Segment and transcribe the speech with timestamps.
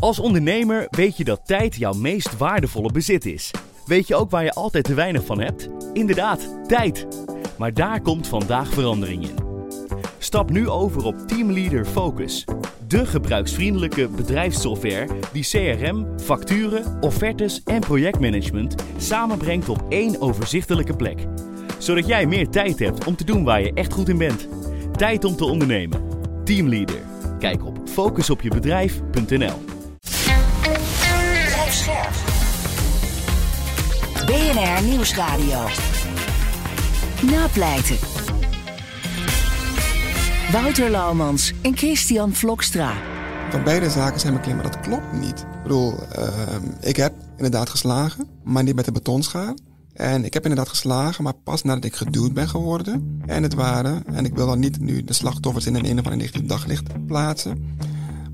[0.00, 3.50] Als ondernemer weet je dat tijd jouw meest waardevolle bezit is.
[3.86, 5.68] Weet je ook waar je altijd te weinig van hebt?
[5.92, 7.06] Inderdaad, tijd.
[7.58, 9.34] Maar daar komt vandaag verandering in.
[10.18, 12.44] Stap nu over op Teamleader Focus.
[12.86, 21.26] De gebruiksvriendelijke bedrijfssoftware die CRM, facturen, offertes en projectmanagement samenbrengt op één overzichtelijke plek.
[21.78, 24.48] Zodat jij meer tijd hebt om te doen waar je echt goed in bent.
[24.96, 26.02] Tijd om te ondernemen.
[26.44, 27.00] Teamleader.
[27.38, 29.79] Kijk op focusopjebedrijf.nl.
[34.30, 35.66] BNR Nieuwsradio.
[37.22, 37.96] Napleiten.
[40.52, 42.92] Wouter Laumans en Christian Vlokstra.
[43.50, 45.40] Van beide zaken zijn beklimmen, dat klopt niet.
[45.40, 49.54] Ik bedoel, ehm, ik heb inderdaad geslagen, maar niet met de betonschaar.
[49.92, 53.22] En ik heb inderdaad geslagen, maar pas nadat ik geduwd ben geworden.
[53.26, 56.04] En het waren, en ik wil dan niet nu de slachtoffers in een een of
[56.04, 57.76] ander negatief daglicht plaatsen.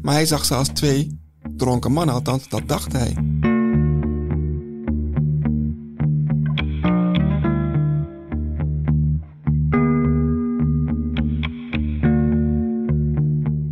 [0.02, 1.20] Maar hij zag ze als twee
[1.56, 3.14] dronken mannen, althans dat dacht hij.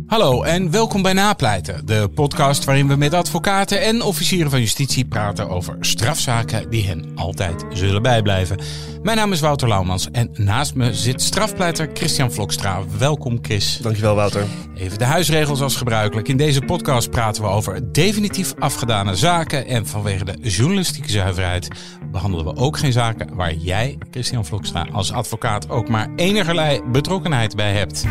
[0.07, 5.05] Hallo en welkom bij Napleiten, de podcast waarin we met advocaten en officieren van justitie
[5.05, 8.59] praten over strafzaken die hen altijd zullen bijblijven.
[9.03, 12.81] Mijn naam is Wouter Laumans en naast me zit strafpleiter Christian Vlokstra.
[12.97, 13.77] Welkom Chris.
[13.81, 14.45] Dankjewel Wouter.
[14.75, 16.27] Even de huisregels als gebruikelijk.
[16.27, 21.67] In deze podcast praten we over definitief afgedane zaken en vanwege de journalistieke zuiverheid
[22.11, 27.55] behandelen we ook geen zaken waar jij, Christian Vlokstra, als advocaat ook maar enigerlei betrokkenheid
[27.55, 28.05] bij hebt.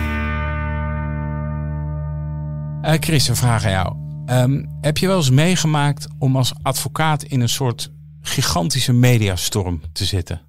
[2.85, 3.97] Uh, Chris, een vraag aan jou.
[4.27, 7.91] Um, heb je wel eens meegemaakt om als advocaat in een soort
[8.21, 10.41] gigantische mediastorm te zitten?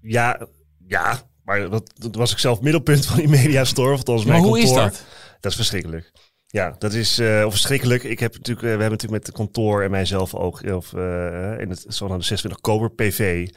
[0.00, 0.46] Ja,
[0.86, 3.96] ja maar dat, dat was ik zelf middelpunt van die mediastorm.
[3.96, 4.76] Althans, maar mijn hoe kantoor.
[4.76, 5.04] is dat?
[5.40, 6.12] Dat is verschrikkelijk.
[6.46, 8.02] Ja, dat is uh, of verschrikkelijk.
[8.02, 11.58] Ik heb natuurlijk, uh, we hebben natuurlijk met het kantoor en mijzelf ook, of uh,
[11.58, 13.48] in het zogenaamde 26 Kober PV,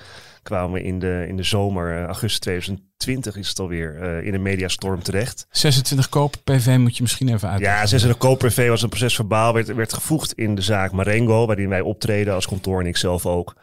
[0.43, 5.03] kwamen we in de, in de zomer, augustus 2020 is het alweer, in een mediastorm
[5.03, 5.47] terecht.
[5.49, 7.59] 26 Koper PV moet je misschien even uit.
[7.59, 11.45] Ja, 26 Koper PV was een proces verbaal, werd, werd gevoegd in de zaak Marengo,
[11.45, 13.55] waarin wij optreden als kantoor en ik zelf ook.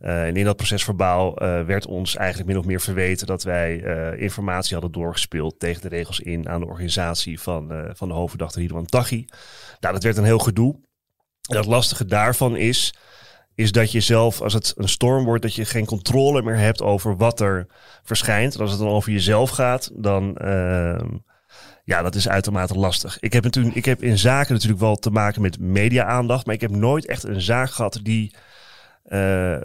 [0.00, 3.42] Uh, en in dat proces verbaal uh, werd ons eigenlijk min of meer verweten dat
[3.42, 8.14] wij uh, informatie hadden doorgespeeld tegen de regels in aan de organisatie van, van de
[8.14, 9.24] hoofdverdachte Ridwan Taghi.
[9.80, 10.80] Nou, dat werd een heel gedoe.
[11.48, 12.94] En het lastige daarvan is,
[13.56, 16.82] is dat je zelf, als het een storm wordt, dat je geen controle meer hebt
[16.82, 17.66] over wat er
[18.02, 18.54] verschijnt.
[18.54, 21.08] En als het dan over jezelf gaat, dan ehm,
[21.84, 23.18] ja, dat is uitermate lastig.
[23.20, 26.60] Ik heb, natuurlijk, ik heb in zaken natuurlijk wel te maken met media-aandacht, maar ik
[26.60, 28.34] heb nooit echt een zaak gehad die
[29.06, 29.56] uh,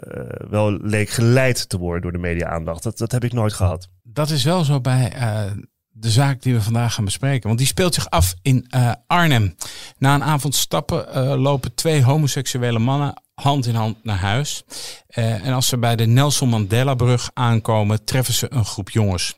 [0.48, 2.82] wel leek geleid te worden door de media-aandacht.
[2.82, 3.88] Dat, dat heb ik nooit gehad.
[4.02, 5.50] Dat is wel zo bij uh,
[5.92, 7.46] de zaak die we vandaag gaan bespreken.
[7.46, 9.56] Want die speelt zich af in uh, Arnhem.
[9.98, 14.64] Na een avond stappen lopen twee homoseksuele mannen hand in hand naar huis.
[15.06, 19.36] en als ze bij de Nelson Mandela-brug aankomen, treffen ze een groep jongens.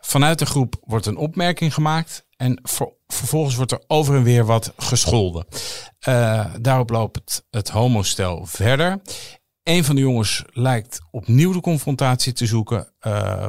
[0.00, 2.26] Vanuit de groep wordt een opmerking gemaakt.
[2.36, 5.46] En ver, vervolgens wordt er over en weer wat gescholden.
[6.60, 9.00] daarop loopt het, het homostel verder.
[9.62, 12.92] Een van de jongens lijkt opnieuw de confrontatie te zoeken.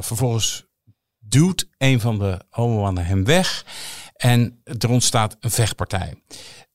[0.00, 0.65] Vervolgens
[1.28, 3.64] duwt een van de homomannen hem weg.
[4.16, 6.14] En er ontstaat een vechtpartij.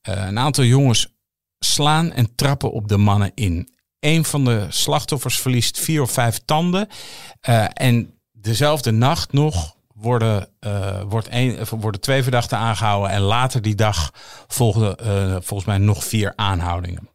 [0.09, 1.15] Uh, een aantal jongens
[1.59, 3.73] slaan en trappen op de mannen in.
[3.99, 6.87] Een van de slachtoffers verliest vier of vijf tanden.
[7.49, 10.47] Uh, en dezelfde nacht nog worden,
[11.07, 13.11] wordt een, worden twee verdachten aangehouden.
[13.11, 14.11] En later die dag
[14.47, 17.09] volgden volgens mij nog vier aanhoudingen.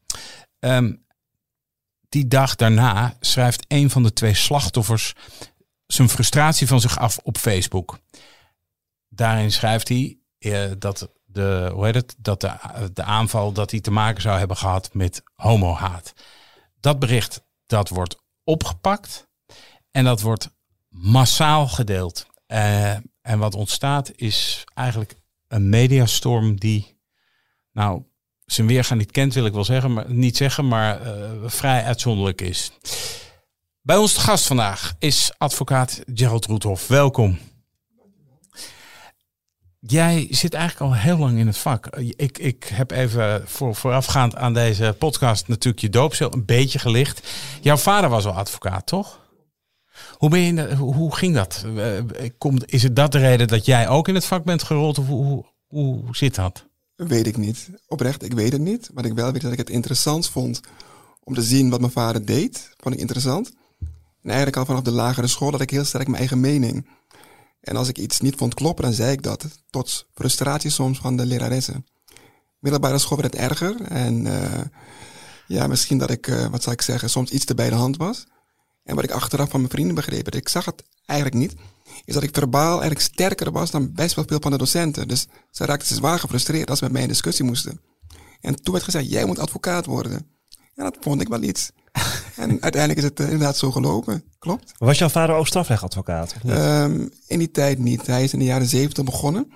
[0.58, 1.06] Um,
[2.08, 5.14] die dag daarna schrijft een van de twee slachtoffers
[5.86, 7.98] zijn frustratie van zich af op Facebook.
[9.08, 12.52] Daarin schrijft hij eh, dat, de, hoe heet het, dat de,
[12.92, 16.12] de aanval dat hij te maken zou hebben gehad met homohaat.
[16.80, 19.28] Dat bericht dat wordt opgepakt
[19.91, 20.50] en dat wordt
[20.88, 22.26] massaal gedeeld.
[22.47, 25.14] Uh, en wat ontstaat is eigenlijk
[25.48, 27.00] een mediastorm die,
[27.72, 28.03] nou,
[28.44, 32.41] zijn weergaan niet kent, wil ik wel zeggen, maar niet zeggen, maar uh, vrij uitzonderlijk
[32.41, 32.72] is.
[33.86, 36.86] Bij ons gast vandaag is advocaat Gerald Roethoff.
[36.86, 37.38] Welkom.
[39.80, 41.97] Jij zit eigenlijk al heel lang in het vak.
[41.97, 47.28] Ik, ik heb even voor, voorafgaand aan deze podcast natuurlijk je doopsel een beetje gelicht.
[47.60, 49.28] Jouw vader was al advocaat, toch?
[50.12, 51.65] Hoe, ben je, hoe ging dat?
[52.38, 54.98] Komt, is het dat de reden dat jij ook in het vak bent gerold?
[54.98, 55.44] Of hoe, hoe,
[56.04, 56.66] hoe zit dat?
[56.97, 57.71] Weet ik niet.
[57.86, 58.91] Oprecht, ik weet het niet.
[58.94, 60.60] Wat ik wel weet dat ik het interessant vond
[61.24, 62.71] om te zien wat mijn vader deed.
[62.77, 63.53] Vond ik interessant.
[64.26, 66.88] En eigenlijk al vanaf de lagere school had ik heel sterk mijn eigen mening.
[67.60, 69.46] En als ik iets niet vond kloppen, dan zei ik dat.
[69.70, 71.86] Tot frustratie soms van de leraressen.
[72.58, 73.80] Middelbare school werd het erger.
[73.82, 74.60] En eh,
[75.46, 77.96] ja, misschien dat ik, eh, wat zou ik zeggen, soms iets te bij de hand
[77.96, 78.26] was.
[78.84, 81.54] En wat ik achteraf van mijn vrienden begreep, ik zag het eigenlijk niet,
[82.04, 85.08] is dat ik verbaal eigenlijk sterker was dan best wel veel van de docenten.
[85.08, 87.80] Dus ze raakten zwaar gefrustreerd als ze met mij in discussie moesten.
[88.40, 90.30] En toen werd gezegd, jij moet advocaat worden.
[90.74, 91.70] En dat vond ik wel iets.
[92.37, 94.25] en uiteindelijk is het eh, inderdaad zo gelopen.
[94.39, 94.72] Klopt.
[94.78, 96.34] Was jouw vader ook strafrechtadvocaat?
[96.47, 98.07] Ehm, in die tijd niet.
[98.07, 99.53] Hij is in de jaren zeventig begonnen.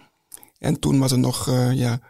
[0.59, 2.01] En toen was er nog eh, ja,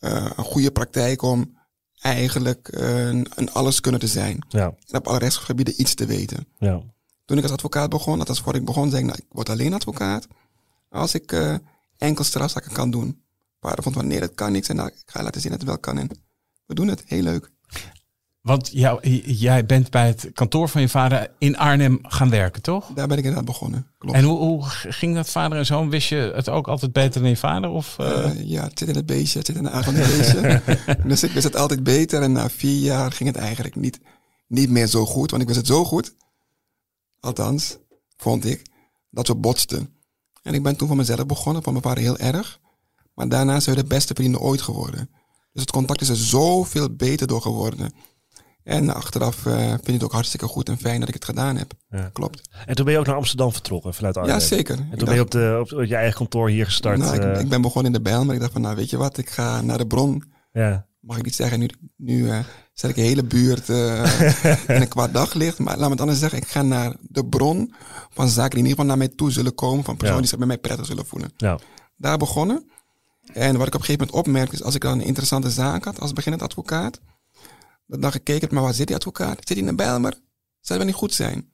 [0.00, 1.56] eh, een goede praktijk om
[2.00, 4.44] eigenlijk een, een alleskunner te zijn.
[4.48, 6.46] ja, En op alle rechtsgebieden iets te weten.
[6.58, 6.82] ja.
[7.24, 9.48] Toen ik als advocaat begon, dat was voor ik begon, zei ik, nou, ik word
[9.48, 10.26] alleen advocaat
[10.88, 11.58] als ik
[11.98, 13.22] enkel strafzaken kan doen.
[13.60, 14.58] Vader vond van nee, dat kan niet.
[14.58, 15.98] Ik zei, nou, ik ga laten zien dat het wel kan.
[15.98, 16.08] En
[16.66, 17.50] we doen het, heel leuk.
[18.40, 22.90] Want jou, jij bent bij het kantoor van je vader in Arnhem gaan werken, toch?
[22.94, 23.86] Daar ben ik inderdaad begonnen.
[23.98, 24.16] Klopt.
[24.16, 25.90] En hoe, hoe ging dat vader en zoon?
[25.90, 27.70] Wist je het ook altijd beter dan je vader?
[27.70, 28.24] Of, eh?
[28.24, 30.62] Eh, ja, het zit in het beestje, het zit in de aard van het beestje.
[31.08, 32.22] dus ik wist het altijd beter.
[32.22, 34.00] En na vier jaar ging het eigenlijk niet,
[34.46, 35.30] niet meer zo goed.
[35.30, 36.14] Want ik wist het zo goed,
[37.20, 37.76] althans,
[38.16, 38.62] vond ik,
[39.10, 39.94] dat we botsten.
[40.42, 42.60] En ik ben toen van mezelf begonnen, van mijn vader heel erg.
[43.14, 45.10] Maar daarna zijn we de beste vrienden ooit geworden.
[45.52, 47.92] Dus het contact is er zoveel beter door geworden.
[48.68, 51.56] En achteraf eh, vind ik het ook hartstikke goed en fijn dat ik het gedaan
[51.56, 51.72] heb.
[51.90, 52.10] Ja.
[52.12, 52.48] Klopt.
[52.66, 54.34] En toen ben je ook naar Amsterdam vertrokken vanuit Arnhem.
[54.34, 54.78] Ja, zeker.
[54.78, 56.98] En Ik toen ben je op, de, op je eigen kantoor hier gestart.
[56.98, 58.90] nou, ik, eh, ik ben begonnen in de Bijl, maar ik dacht van, nou weet
[58.90, 60.32] je wat, ik ga naar de bron.
[60.52, 60.86] ja.
[61.00, 62.38] mag ik niet zeggen, nu, nu eh,
[62.72, 63.68] zet ik de hele buurt
[64.68, 65.58] in een kwaad daglicht.
[65.58, 67.74] Maar laat me het anders zeggen, ik ga naar de bron
[68.10, 69.84] van zaken die in ieder geval naar mij toe zullen komen.
[69.84, 70.20] Van personen Ja.
[70.20, 71.30] die zich bij mij prettig zullen voelen.
[71.36, 71.58] ja.
[71.96, 72.70] Daar begonnen.
[73.32, 75.84] En wat ik op een gegeven moment opmerkte, is als ik dan een interessante zaak
[75.84, 77.00] had als beginnend advocaat.
[77.88, 79.36] Dan dacht ik, kijk het maar, waar zit die advocaat?
[79.38, 80.10] Zit hij in de Bijlmer?
[80.12, 80.20] Zou
[80.60, 81.48] dat wel niet goed zijn?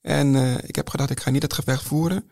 [0.00, 2.24] En eh, ik heb gedacht, ik ga niet het gevecht voeren.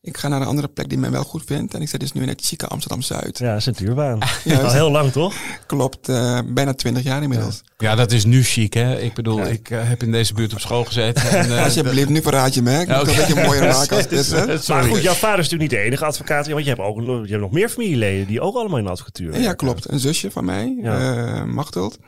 [0.00, 1.74] Ik ga naar een andere plek die mij wel goed vindt.
[1.74, 3.38] En ik zit dus nu in het chique Amsterdam-Zuid.
[3.38, 4.18] ja, centuurbaan.
[4.44, 4.62] Juist.
[4.66, 5.34] Al heel lang, toch?
[5.66, 7.62] Klopt, eh, bijna twintig jaar inmiddels.
[7.78, 9.00] Ja, dat is nu chic, hè?
[9.00, 11.30] Ik bedoel, ik eh, heb in deze buurt op school gezeten.
[11.30, 12.80] En, eh, Alsjeblieft, nu verraad je me.
[12.80, 13.10] Ik moet Oké.
[13.10, 14.30] het een beetje mooier maken als.
[14.30, 14.46] Hè?
[14.74, 16.48] Maar goed, jouw vader is natuurlijk niet de enige advocaat.
[16.48, 19.40] Want je hebt ook je hebt nog meer familieleden die ook allemaal in de advocatuur
[19.40, 19.90] Ja, klopt.
[19.90, 21.24] Een zusje van mij, Ja.
[21.26, 21.98] eh, Machteld.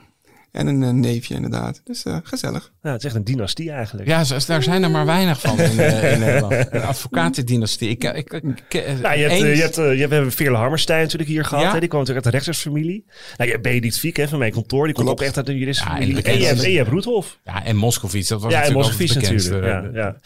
[0.52, 1.80] En een eh, neefje inderdaad.
[1.84, 2.72] Dus eh, gezellig.
[2.82, 4.08] Ja, het is echt een dynastie eigenlijk.
[4.08, 6.52] Ja, daar zijn er maar weinig van in, eh, in Nederland.
[6.70, 7.88] Een advocatendynastie.
[7.88, 10.56] Ik, ik, ik, ik- Nou, je hebt, eens- je hebt, je hebt, we hebben Veerle
[10.56, 11.64] Hammerstein natuurlijk hier gehad.
[11.64, 11.72] Ja.
[11.72, 11.78] Hè?
[11.80, 13.04] Die kwam natuurlijk uit de rechtersfamilie.
[13.06, 14.84] Nou, je hebt Benedict Fiek hè, van mijn kantoor.
[14.86, 16.14] Die komt ook echt uit de juristische Ja, en en, je
[16.46, 17.38] hebt, en je hebt Roethoff.
[17.44, 19.50] Ja, en Moskovits, dat was Ja, en natuurlijk bekendste.
[19.50, 19.94] natuurlijk.
[19.94, 20.16] Ja, ja.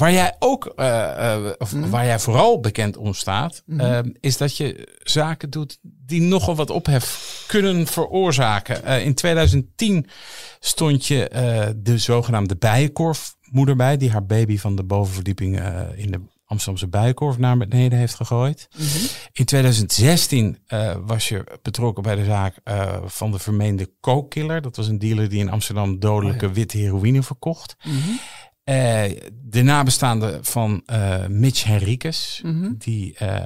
[0.00, 1.90] Waar jij ook, eh, eh, of Mhm.
[1.90, 6.70] waar jij vooral bekend om staat, eh, is dat je zaken doet die nogal wat
[6.70, 9.02] ophef kunnen veroorzaken.
[9.04, 10.06] In 2010
[10.60, 11.30] stond je
[11.76, 15.60] de zogenaamde bijenkorfmoeder bij, die haar baby van de bovenverdieping
[15.96, 18.68] in de Amsterdamse bijenkorf naar beneden heeft gegooid.
[19.32, 22.54] In 2016 eh, was je betrokken bij de zaak
[23.04, 24.60] van de vermeende coke-killer.
[24.62, 27.76] Dat was een dealer die in Amsterdam dodelijke witte heroïne verkocht.
[28.70, 32.42] Eh, de nabestaande van eh, Mitch Henriques,
[32.78, 33.38] die eh,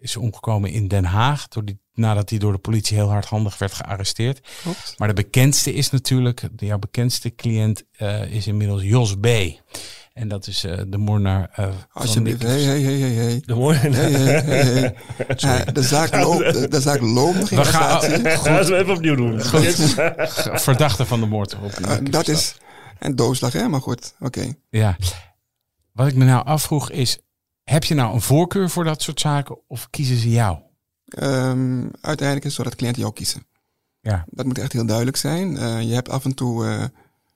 [0.00, 3.72] is omgekomen in Den Haag door die, nadat hij door de politie heel hardhandig werd
[3.72, 4.40] gearresteerd.
[4.62, 4.94] Klopt.
[4.98, 9.26] Maar de bekendste is natuurlijk, de- jouw bekendste cliënt eh, is inmiddels Jos B.
[10.12, 12.38] En dat is eh, de moordenaar eh van Alsjeblieft.
[12.42, 13.42] Nick- Hey, hey, hey, hey, hey.
[13.46, 13.54] De.
[13.54, 14.94] Hey, hey, hey,
[15.26, 15.64] hey.
[15.72, 18.00] De, zaak loopt, de, zaak loopt We gaan-
[18.66, 19.40] we even opnieuw doen.
[20.58, 21.72] verdachte van de moord op
[22.10, 22.54] dat is
[22.98, 23.68] een doodslag, hè?
[23.68, 24.54] Maar goed, oké.
[24.70, 24.96] Ja.
[25.92, 27.18] Wat ik me nou afvroeg is,
[27.64, 30.58] heb je nou een voorkeur voor dat soort zaken of kiezen ze jou?
[31.04, 33.46] Ehm, uiteindelijk is het zo dat cliënten jou kiezen.
[34.00, 34.24] Ja.
[34.30, 35.56] Dat moet echt heel duidelijk zijn.
[35.56, 36.84] Eh, je hebt af en toe eh,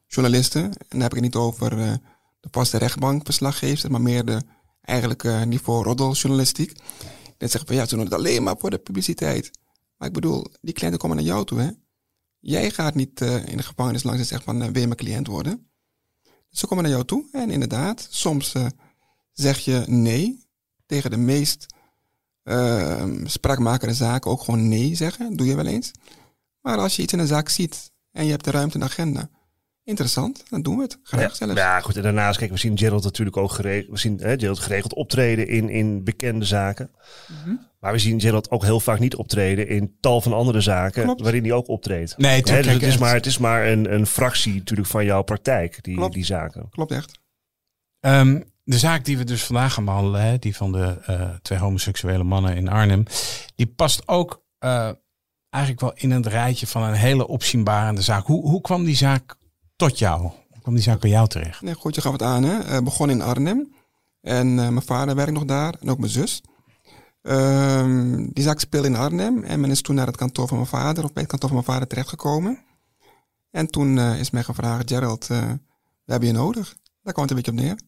[0.07, 1.93] journalisten, en dan heb ik het niet over eh,
[2.40, 4.43] de vaste rechtbankverslaggevers, maar meer de
[4.81, 6.73] eigenlijk niveau roddeljournalistiek.
[7.38, 9.50] Die zeggen van ja, ze doen het alleen maar voor de publiciteit.
[9.97, 11.71] Maar ik bedoel, die cliënten komen naar jou toe, hè?
[12.41, 14.97] Jij gaat niet eh, in de gevangenis langs en zegt van, eh, wil je mijn
[14.99, 15.71] cliënt worden?
[16.51, 18.67] Ze komen naar jou toe en inderdaad, soms eh,
[19.33, 20.49] zeg je nee
[20.87, 21.67] tegen de meest
[22.45, 25.37] uh, spraakmakende zaken ook gewoon nee zeggen.
[25.37, 25.91] Doe je wel eens.
[26.61, 29.31] Maar als je iets in een zaak ziet en je hebt de ruimte de agenda.
[29.85, 30.99] Interessant, dan doen we het.
[31.03, 31.55] Graag Ja, zelfs.
[31.61, 31.97] ja, goed.
[31.97, 35.49] En daarnaast, kijk, we zien Gerald natuurlijk ook geregeld, we zien, hè, Gerald geregeld optreden
[35.49, 36.91] in, in bekende zaken.
[37.29, 37.55] Mhm.
[37.81, 41.21] Maar we zien Gerald ook heel vaak niet optreden in tal van andere zaken Klopt.
[41.21, 42.19] waarin hij ook optreedt.
[42.19, 45.83] Nee, dus het is maar, het is maar een, een fractie natuurlijk van jouw praktijk,
[45.83, 46.15] die, Klopt.
[46.15, 46.69] die zaken.
[46.71, 47.19] Klopt echt.
[48.01, 51.59] Ehm, de zaak die we dus vandaag gaan behandelen, hè, die van de eh, twee
[51.59, 53.05] homoseksuele mannen in Arnhem,
[53.55, 54.91] die past ook eh,
[55.51, 58.27] eigenlijk wel in het rijtje van een hele opzienbarende zaak.
[58.27, 59.37] Hoe, hoe kwam die zaak
[59.77, 60.21] tot jou?
[60.21, 61.63] Hoe kwam die zaak bij jou terecht?
[61.63, 62.43] Nee, goed, je gaf het aan.
[62.43, 62.59] Hè?
[62.59, 63.75] Eh, begon in Arnhem.
[64.21, 65.75] En eh, mijn vader werkt nog daar.
[65.81, 66.43] En ook mijn zus.
[67.23, 70.69] Ehm, die zaak speelde in Arnhem en men is toen naar het kantoor van mijn
[70.69, 72.59] vader, of bij het kantoor van mijn vader terechtgekomen.
[73.50, 75.39] En toen eh, is mij gevraagd, Gerald, eh,
[76.05, 76.77] we hebben je nodig.
[77.03, 77.79] Daar kwam het een beetje op neer.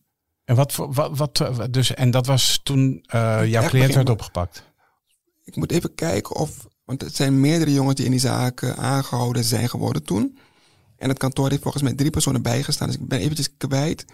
[0.45, 3.05] En, wat, voor- wat, wat, eh, dus, en dat was toen
[3.47, 4.71] jouw cliënt werd opgepakt?
[5.45, 8.71] Ik moet even kijken of, want het zijn meerdere jongens die in die zaak eh,
[8.71, 10.39] aangehouden zijn geworden toen.
[10.97, 14.05] En het kantoor heeft volgens mij drie personen bijgestaan, dus ik ben eventjes kwijt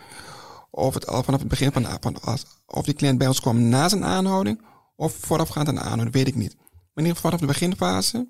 [0.70, 3.68] of het al vanaf het begin van, van als- of die cliënt bij ons kwam
[3.68, 4.60] na zijn aanhouding
[4.98, 6.54] of voorafgaand aan de aanhouding, weet ik niet.
[6.56, 8.26] Maar in ieder geval vanaf de beginfase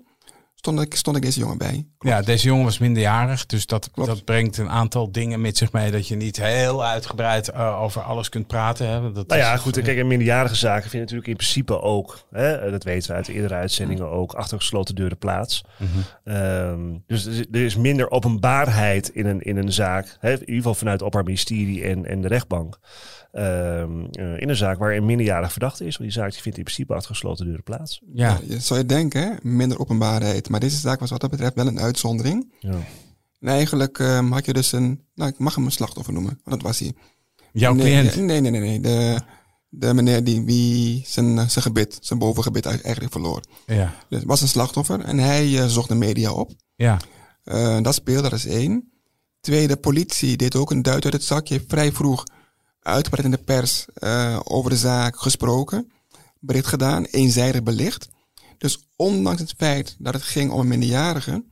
[0.55, 1.87] stond ik, stond ik deze jongen bij.
[1.99, 4.09] Ja, deze jongen was minderjarig, dus dat, Klopt.
[4.09, 8.01] dat brengt een aantal dingen met zich mee dat je niet heel uitgebreid eh, over
[8.01, 8.87] alles kunt praten.
[8.87, 9.11] Hè?
[9.11, 9.81] Dat Nou ja, is- goed.
[9.81, 13.33] Kijk, in minderjarige zaken vinden natuurlijk in principe ook, hè, dat weten we uit de
[13.33, 15.63] eerdere uitzendingen ook, achter gesloten deuren plaats.
[15.77, 15.89] Mhm.
[16.35, 20.39] Ehm, dus er is- er is minder openbaarheid in een, in een zaak, hè, in
[20.39, 22.79] ieder geval vanuit het Openbaar Ministerie en, en de rechtbank.
[23.31, 26.57] Ehm, eh, in een zaak waar een minderjarig verdachte is, want die zaak die vindt
[26.57, 28.01] in principe achter gesloten deuren plaats.
[28.13, 30.49] Ja, Je zou je denken, hè, minder openbaarheid.
[30.49, 32.53] Maar deze zaak was wat dat betreft wel een uitzondering.
[32.59, 32.77] Ja.
[33.39, 36.61] En eigenlijk ehm, had je dus een, nou ik mag hem een slachtoffer noemen, want
[36.61, 36.93] dat was hij.
[37.53, 38.15] jouw nee, cliënt.
[38.25, 38.79] Nee, nee, nee, nee.
[38.79, 39.19] De,
[39.69, 43.41] de meneer die wie zijn, eh, zijn gebit, zijn bovengebit eigenlijk verloor.
[43.65, 46.51] Ja, Dus het was een slachtoffer en hij eh, zocht de media op.
[46.75, 46.97] ja.
[47.43, 48.91] Eh, dat speelde, dat is één.
[49.41, 51.63] Tweede, politie deed ook een duit uit het zakje.
[51.67, 52.23] Vrij vroeg
[52.79, 55.91] uitgebreid in de pers eh, over de zaak gesproken.
[56.39, 58.09] Bericht gedaan, eenzijdig belicht.
[58.57, 61.43] Dus ondanks het feit dat het ging om een minderjarige,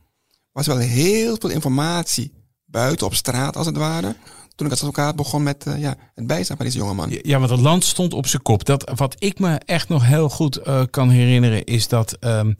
[0.52, 2.32] was wel heel veel informatie
[2.64, 4.16] buiten op straat als het ware.
[4.54, 7.18] Toen ik als advocaat begon met eh, ja, het bijstaan van deze jongeman.
[7.22, 8.64] Ja, want het land stond op zijn kop.
[8.64, 12.52] Dat, wat ik me echt nog heel goed eh, kan herinneren, is dat ehm,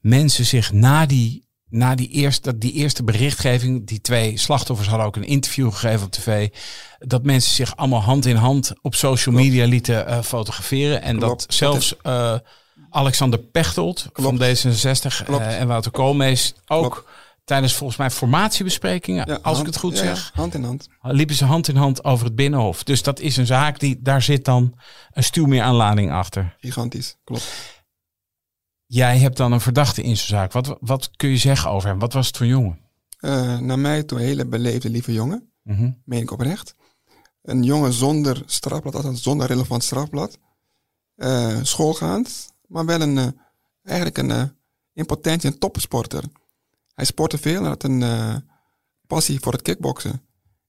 [0.00, 5.16] mensen zich na die, na die eerste, die eerste berichtgeving, die twee slachtoffers hadden ook
[5.16, 6.48] een interview gegeven op tv,
[6.98, 11.02] dat mensen zich allemaal hand in hand op social media lieten eh, fotograferen.
[11.02, 11.40] En Klopt.
[11.46, 12.34] dat zelfs eh,
[12.90, 15.42] Alexander Pechtold van D66 Klopt.
[15.44, 17.08] eh, en Wouter Koolmees ook Klopt.
[17.44, 20.88] tijdens volgens mij formatiebesprekingen, Ja, als ik het goed ja, zeg, hand in hand.
[21.02, 22.82] liepen ze hand in hand over het Binnenhof.
[22.84, 24.74] Dus dat is een zaak die, daar zit dan
[25.12, 26.56] een stuw meer aan lading achter.
[26.60, 27.52] Gigantisch, klopt.
[28.92, 30.52] Jij hebt dan een verdachte in zo'n zaak.
[30.52, 31.98] Wat, wat kun je zeggen over hem?
[31.98, 32.78] Wat was het voor jongen?
[33.18, 35.52] Eh, naar mij toe een hele beleefde, lieve jongen.
[35.62, 35.90] Mhm.
[36.04, 36.74] meen ik oprecht.
[37.42, 40.38] Een jongen zonder strafblad, althans zonder relevant strafblad.
[41.14, 43.26] Eh, schoolgaand, maar wel een, eh,
[43.82, 44.42] eigenlijk een eh,
[44.92, 46.24] in potentie een topsporter.
[46.94, 48.36] Hij sportte veel en had een eh,
[49.06, 50.22] passie voor het kickboksen.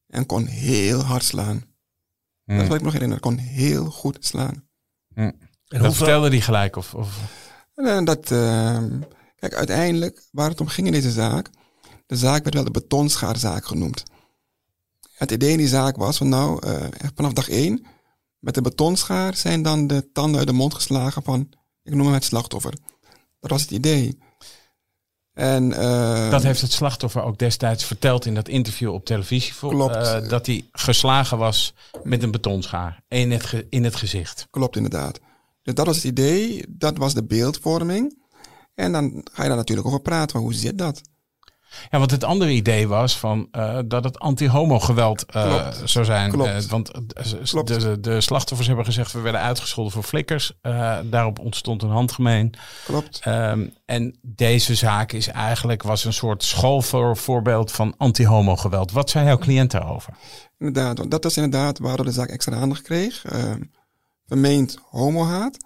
[0.08, 1.64] En kon heel hard slaan.
[2.46, 3.20] Dat is wat ik me nog herinner.
[3.20, 4.68] Kon heel goed slaan.
[5.14, 5.36] En
[5.66, 6.76] Dat hoeveel, vertelde hij gelijk.
[6.76, 7.20] Of, of,
[7.86, 8.84] En eh, dat, eh,
[9.36, 11.50] kijk, uiteindelijk waar het om ging in deze zaak.
[12.06, 14.04] De zaak werd wel de betonschaarzaak genoemd.
[15.14, 17.86] Het idee in die zaak was van nou, eh, echt vanaf dag één,
[18.40, 21.50] met de betonschaar zijn dan de tanden uit de mond geslagen van,
[21.84, 22.74] ik noem hem het slachtoffer.
[23.40, 24.18] Dat was het idee.
[25.34, 29.54] En, eh, dat heeft het slachtoffer ook destijds verteld in dat interview op televisie.
[29.54, 30.30] Klopt.
[30.30, 31.74] dat hij geslagen was
[32.04, 34.48] met een betonschaar in het, in het gezicht.
[34.50, 35.20] Klopt inderdaad.
[35.64, 38.20] Dus dat was het idee, dat was de beeldvorming.
[38.76, 41.02] En dan ga je daar natuurlijk over praten, hoe zit dat?
[41.90, 46.32] Ja, want het andere idee was van, eh, dat het anti-homo-geweld eh, zou zijn.
[46.32, 46.50] Klopt.
[46.50, 46.92] Eh, want
[47.44, 47.68] Klopt.
[47.68, 50.54] De, de slachtoffers hebben gezegd, we werden uitgescholden voor flikkers.
[51.04, 52.54] Daarop ontstond een handgemeen.
[52.86, 53.20] Klopt.
[53.24, 58.92] Ehm, en deze zaak is eigenlijk was een soort schoolvoorbeeld van anti-homo-geweld.
[58.92, 60.14] Wat zei jouw cliënt daarover?
[60.58, 63.24] Inderdaad, want dat is inderdaad waardoor de zaak extra aandacht kreeg.
[64.32, 65.58] Vermeend homohaat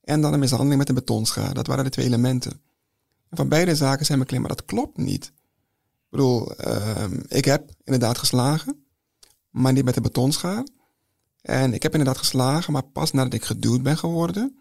[0.00, 1.54] en dan een mishandeling met een betonschaar.
[1.54, 2.52] Dat waren de twee elementen.
[3.28, 5.24] En van beide zaken zijn we claim, maar dat klopt niet.
[5.24, 8.86] Ik bedoel, ehm, ik heb inderdaad geslagen,
[9.50, 10.66] maar niet met een betonschaar.
[11.40, 14.58] En ik heb inderdaad geslagen, maar pas nadat ik geduwd ben geworden.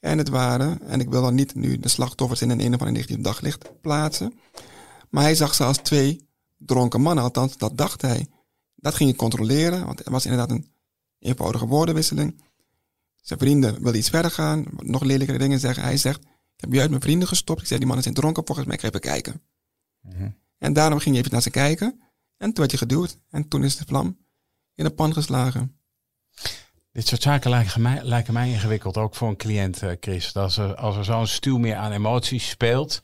[0.00, 2.80] En het waren, en ik wil dan niet nu de slachtoffers in een een of
[2.80, 4.32] ander negatief daglicht plaatsen.
[5.10, 8.26] Maar hij zag ze als twee dronken mannen, althans dat dacht hij.
[8.74, 10.70] Dat ging je controleren, want het was inderdaad een
[11.18, 12.46] eenvoudige woordenwisseling.
[13.28, 15.82] Zijn vrienden wilden iets verder gaan, nog lelijkere dingen zeggen.
[15.82, 17.60] Hij zegt, ik heb je uit mijn vrienden gestopt.
[17.60, 19.42] Ik zei, die mannen zijn dronken, volgens mij, ik ga even kijken.
[20.58, 22.00] En daarom ging je even naar ze kijken.
[22.36, 23.18] En toen werd je geduwd.
[23.30, 24.18] En toen is de vlam
[24.74, 25.78] in de pan geslagen.
[26.92, 30.34] Dit soort zaken lijken mij, lijken mij ingewikkeld, ook voor een cliënt, eh, Chris.
[30.34, 33.02] Als er, als er zo'n stuw meer aan emoties speelt.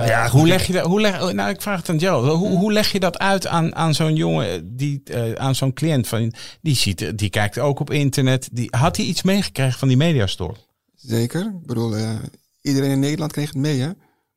[0.00, 0.86] Eh, Ja, hoe leg je dat?
[0.86, 2.30] Hoe leg, nou, ik vraag het aan Joe.
[2.30, 6.08] Hoe, hoe leg je dat uit aan, aan zo'n jongen, die, eh, aan zo'n cliënt?
[6.08, 8.48] Van, die, ziet, die kijkt ook op internet.
[8.52, 10.56] Die, had hij iets meegekregen van die mediastore?
[10.94, 11.40] Zeker.
[11.40, 12.18] Ik bedoel, eh,
[12.60, 13.90] iedereen in Nederland kreeg het mee, hè.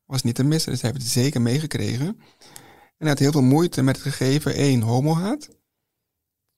[0.05, 2.07] Was niet te missen, dus hij heeft het zeker meegekregen.
[2.07, 2.15] En
[2.97, 5.49] hij had heel veel moeite met het gegeven, één, homohaat.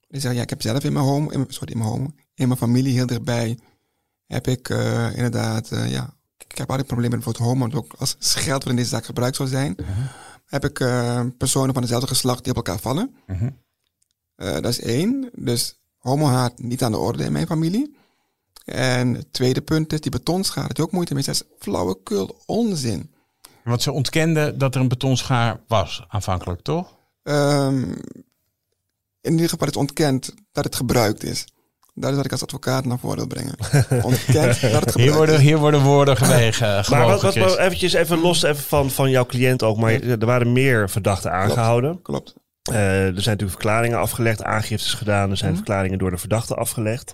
[0.07, 2.59] Hij zei, ja, ik heb zelf in mijn, homo, in, sorry, in mijn, in mijn
[2.59, 3.57] familie heel dichtbij
[4.25, 6.15] heb ik eh, inderdaad, ja,
[6.47, 9.05] ik heb altijd problemen met het woord homo, dat ook als scheldwoord in deze zaak
[9.05, 9.77] gebruikt zou zijn.
[10.45, 13.15] Heb ik eh, personen van dezelfde geslacht die op elkaar vallen.
[13.27, 13.49] Mhm.
[14.35, 15.29] Eh, dat is één.
[15.33, 17.95] Dus homohaat niet aan de orde in mijn familie.
[18.65, 20.67] En het tweede punt is die betonschaar.
[20.67, 21.23] Dat je ook moeite mee.
[21.23, 23.13] Dat is flauwekul onzin.
[23.63, 26.95] Want ze ontkenden dat er een betonschaar was aanvankelijk, toch?
[27.23, 27.91] Ehm,
[29.21, 31.45] in ieder geval is ontkend dat het gebruikt is.
[31.97, 33.55] Dat is wat ik als advocaat naar voren wil brengen.
[34.71, 36.83] Dat het Hier worden, hier worden woorden gewegen.
[36.89, 39.77] Maar wat, wat, eventjes even los even van, van jouw cliënt ook.
[39.77, 42.01] Maar er waren meer verdachten aangehouden.
[42.01, 42.33] Klopt.
[42.61, 42.75] Eh,
[43.05, 45.29] er zijn natuurlijk verklaringen afgelegd, aangiftes gedaan.
[45.31, 47.13] Er zijn verklaringen door de verdachte afgelegd.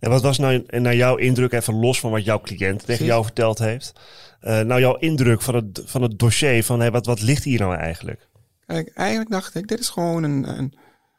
[0.00, 3.06] En wat was nou naar jouw indruk, even los van wat jouw cliënt tegen Precies.
[3.06, 3.92] jou verteld heeft.
[4.40, 7.58] eh, nou, jouw indruk van het, van het dossier, van hey, wat, wat ligt hier
[7.60, 8.28] nou eigenlijk?
[8.66, 10.74] Kijk, eigenlijk dacht ik, dit is gewoon een, een,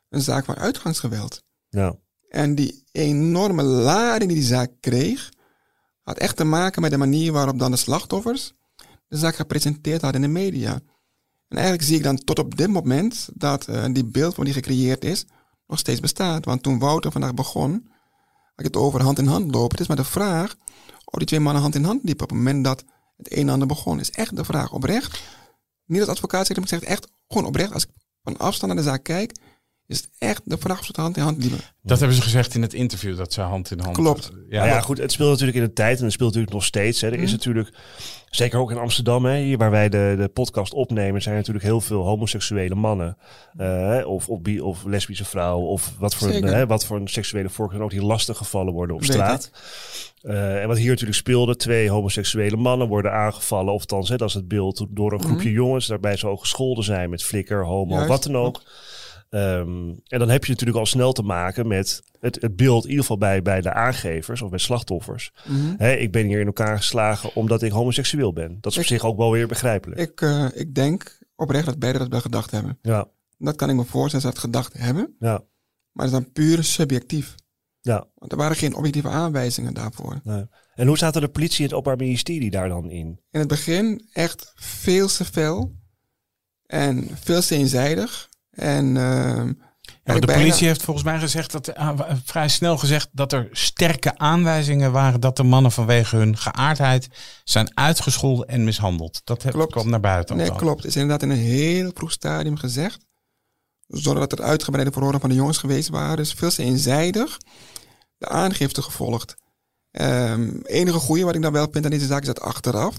[0.09, 1.43] een zaak van uitgangsgeweld.
[1.69, 1.95] Ja,
[2.29, 5.29] En die enorme lading die die zaak kreeg,
[6.03, 8.53] had echt te maken met de manier waarop dan de slachtoffers
[9.07, 10.73] de zaak gepresenteerd hadden in de media.
[11.47, 15.03] En eigenlijk zie ik dan tot op dit moment dat eh, die beeld die gecreëerd
[15.03, 15.25] is,
[15.67, 16.45] nog steeds bestaat.
[16.45, 17.71] Want toen Wouter vandaag begon,
[18.55, 19.71] had ik het over hand in hand lopen.
[19.71, 20.55] Het is maar de vraag
[21.05, 22.83] of die twee mannen hand in hand liepen op het moment dat
[23.17, 23.99] het een en ander begon.
[23.99, 25.21] Is echt de vraag oprecht.
[25.85, 27.73] Niet als advocaat zeg maar ik zeg het echt gewoon oprecht.
[27.73, 27.89] Als ik
[28.23, 29.37] van afstand naar de zaak kijk,
[29.88, 31.60] is het echt de vraag of ze het hand in hand liepen.
[31.82, 33.96] Dat hebben ze gezegd in het interview, dat ze hand in hand...
[33.96, 34.32] Klopt.
[34.50, 36.63] Ja, ja, ja, goed, het speelt natuurlijk in de tijd en het speelt natuurlijk nog
[36.65, 37.01] steeds.
[37.01, 37.08] Hè.
[37.08, 37.70] Er is natuurlijk,
[38.29, 41.65] zeker ook in Amsterdam, hè, hier waar wij de, de podcast opnemen, zijn er natuurlijk
[41.65, 43.17] heel veel homoseksuele mannen.
[43.58, 47.08] eh, of, of, bi- of lesbische vrouwen, of wat voor, een, hè, wat voor een
[47.08, 49.51] seksuele voorkeur ook, die lastig gevallen worden op Weet straat.
[50.22, 54.27] Eh, en wat hier natuurlijk speelde, twee homoseksuele mannen worden aangevallen, of althans, hè, dat
[54.27, 57.94] is het beeld, door een groepje jongens, daarbij ze ook gescholden zijn met flikker, homo,
[57.94, 58.62] Juist, wat dan ook.
[59.29, 62.89] Ehm, en dan heb je natuurlijk al snel te maken met het, het beeld, in
[62.89, 65.31] ieder geval bij, bij de aangevers of bij slachtoffers.
[65.48, 65.84] Mhm.
[65.84, 68.57] Ik ben hier in elkaar geslagen omdat ik homoseksueel ben.
[68.62, 70.00] Dat is op Ik- zich ook wel weer begrijpelijk.
[70.01, 72.77] Ik, eh, ik denk oprecht dat beide dat wel gedacht hebben.
[72.81, 73.07] ja,
[73.38, 75.15] Dat kan ik me voorstellen dat ze dat gedacht hebben.
[75.19, 75.43] ja,
[75.91, 77.36] Maar dat is dan puur subjectief.
[77.82, 78.08] ja.
[78.15, 80.19] Want er waren geen objectieve aanwijzingen daarvoor.
[80.23, 80.45] Nee.
[80.75, 83.19] En hoe zaten de politie en het Openbaar Ministerie daar dan in?
[83.32, 85.75] In het begin echt veel te fel.
[86.65, 88.30] En veel te eenzijdig.
[88.58, 89.54] En ehm,
[90.04, 93.48] Ja, de bijna- politie heeft volgens mij gezegd dat ah, vrij snel gezegd dat er
[93.52, 97.08] sterke aanwijzingen waren dat de mannen vanwege hun geaardheid
[97.43, 99.22] zijn uitgescholden en mishandeld.
[99.24, 99.72] Dat heb, Klopt.
[99.72, 100.38] kwam naar buiten.
[100.38, 100.78] Nee, klopt.
[100.84, 103.06] Het is inderdaad in een heel vroeg stadium gezegd.
[103.88, 106.17] Zonder dat er uitgebreide verhoren van de jongens geweest waren.
[106.17, 107.38] Dus veel te eenzijdig
[108.17, 109.36] de aangifte gevolgd.
[109.91, 112.96] Ehm enige goede wat ik dan wel vind aan deze zaak is dat achteraf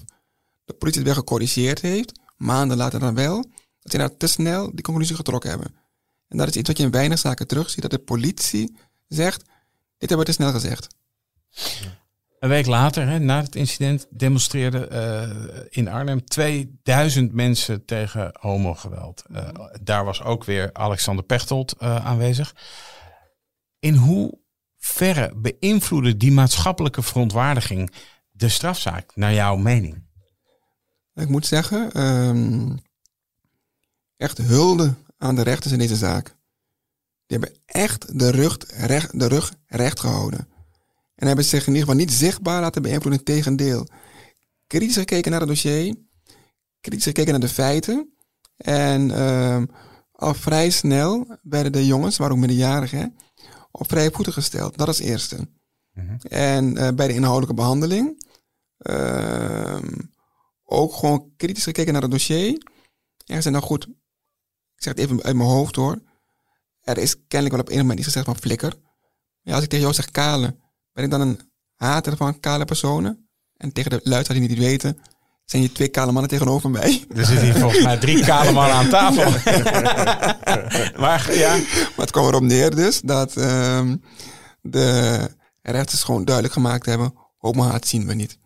[0.65, 2.19] de politie het wel gecorrigeerd heeft.
[2.37, 3.45] Maanden later dan wel.
[3.89, 5.75] Dat ze inderdaad te snel die conclusie getrokken hebben.
[6.27, 7.81] En dat is iets wat je in weinig zaken terugziet.
[7.81, 9.43] Dat de politie zegt,
[9.97, 10.87] dit hebben we te snel gezegd.
[12.39, 19.23] Een week later, hè, na het incident, demonstreerden eh, in Arnhem 2000 mensen tegen homogeweld.
[19.31, 19.49] Eh,
[19.81, 22.55] daar was ook weer Alexander Pechtold eh, aanwezig.
[23.79, 27.93] In hoeverre beïnvloedde die maatschappelijke verontwaardiging
[28.31, 30.07] de strafzaak, naar jouw mening?
[31.13, 32.77] Ik moet zeggen, ehm,
[34.19, 36.25] echt hulde aan de rechters in deze zaak.
[37.25, 40.47] Die hebben echt de rug recht, de rug recht gehouden.
[41.15, 43.19] En hebben zich in ieder geval niet zichtbaar laten beïnvloeden.
[43.19, 43.87] Integendeel.
[44.67, 45.95] Kritisch gekeken naar het dossier.
[46.81, 48.13] Kritisch gekeken naar de feiten.
[48.57, 49.65] En ehm,
[50.11, 53.05] al vrij snel werden de jongens, waar ook minderjarigen, hè,
[53.71, 54.77] op vrije voeten gesteld.
[54.77, 55.49] Dat als eerste.
[56.29, 58.25] En eh, bij de inhoudelijke behandeling
[58.77, 59.97] ehm,
[60.63, 62.47] ook gewoon kritisch gekeken naar het dossier.
[63.25, 63.87] En gezegd, nou goed,
[64.79, 66.01] ik zeg het even uit mijn hoofd hoor.
[66.83, 68.73] Er is kennelijk wel op een moment iets gezegd van flikker.
[69.41, 70.55] Ja, als ik tegen jou zeg kale,
[70.93, 71.39] ben ik dan een
[71.75, 73.29] hater van kale personen?
[73.57, 74.97] En tegen de luisteraars die niet weten,
[75.45, 77.05] zijn hier twee kale mannen tegenover mij.
[77.15, 79.31] Er zitten hier volgens mij drie kale mannen aan tafel.
[81.03, 83.97] maar ja, Maar het kwam erop neer dus dat ehm,
[84.61, 85.29] de
[85.61, 88.37] rechters gewoon duidelijk gemaakt hebben, homohaat zien we niet.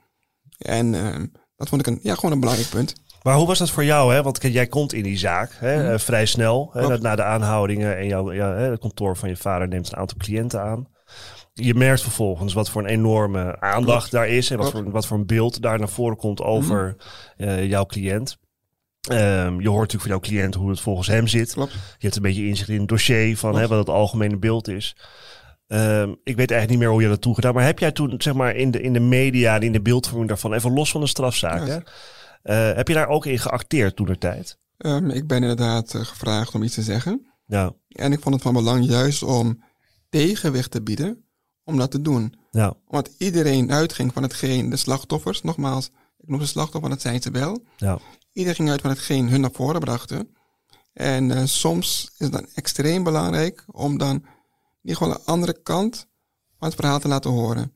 [0.57, 2.93] En ehm, dat vond ik een, ja, gewoon een belangrijk punt.
[3.23, 4.13] Maar hoe was dat voor jou?
[4.13, 4.23] Hè?
[4.23, 5.91] Want jij komt in die zaak hè, Mhm.
[5.93, 6.69] eh, vrij snel.
[6.73, 10.17] Hè, na de aanhoudingen en jouw, ja, het kantoor van je vader neemt een aantal
[10.17, 10.87] cliënten aan.
[11.53, 14.49] Je merkt vervolgens wat voor een enorme aandacht daar is.
[14.49, 14.83] En wat Klopt.
[14.83, 16.95] voor, wat voor een beeld daar naar voren komt over
[17.37, 18.37] eh, jouw cliënt.
[19.09, 21.53] Ehm, je hoort natuurlijk van jouw cliënt hoe het volgens hem zit.
[21.53, 21.71] Klopt.
[21.71, 24.95] Je hebt een beetje inzicht in het dossier van hè, wat het algemene beeld is.
[25.67, 27.53] Ehm, ik weet eigenlijk niet meer hoe je dat toegedaan.
[27.53, 30.27] Maar heb jij toen zeg maar, in, de, in de media, en in de beeldvorming
[30.29, 31.73] daarvan, even los van de strafzaak, Ja.
[31.73, 31.77] hè,
[32.51, 34.57] heb je daar ook in geacteerd toen de tijd?
[34.77, 37.27] Ehm, ik ben inderdaad eh, gevraagd om iets te zeggen.
[37.45, 39.63] Ja, En ik vond het van belang juist om
[40.09, 41.25] tegenwicht te bieden
[41.63, 42.33] om dat te doen.
[42.51, 47.01] Ja, Want iedereen uitging van hetgeen de slachtoffers, nogmaals, ik noem ze slachtoffer, want dat
[47.11, 47.63] zijn ze wel.
[47.77, 47.99] ja.
[48.33, 50.35] Iedereen ging uit van hetgeen hun naar voren brachten.
[50.93, 54.25] En eh, soms is het dan extreem belangrijk om dan
[54.81, 56.07] niet gewoon een andere kant
[56.57, 57.73] van het verhaal te laten horen.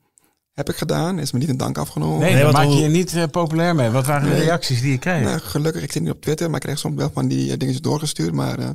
[0.58, 2.20] Heb ik gedaan, is me niet een dank afgenomen.
[2.20, 3.90] Nee, Nee, daar maak je je niet eh, populair mee.
[3.90, 5.24] Wat waren de reacties die je kreeg?
[5.24, 7.58] Nou, gelukkig, ik zit niet op Twitter, maar ik krijg soms wel van die eh,
[7.58, 8.34] dingetjes doorgestuurd.
[8.34, 8.70] Maar eh,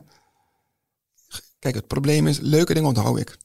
[1.58, 3.36] kijk, het probleem is, leuke dingen onthoud ik.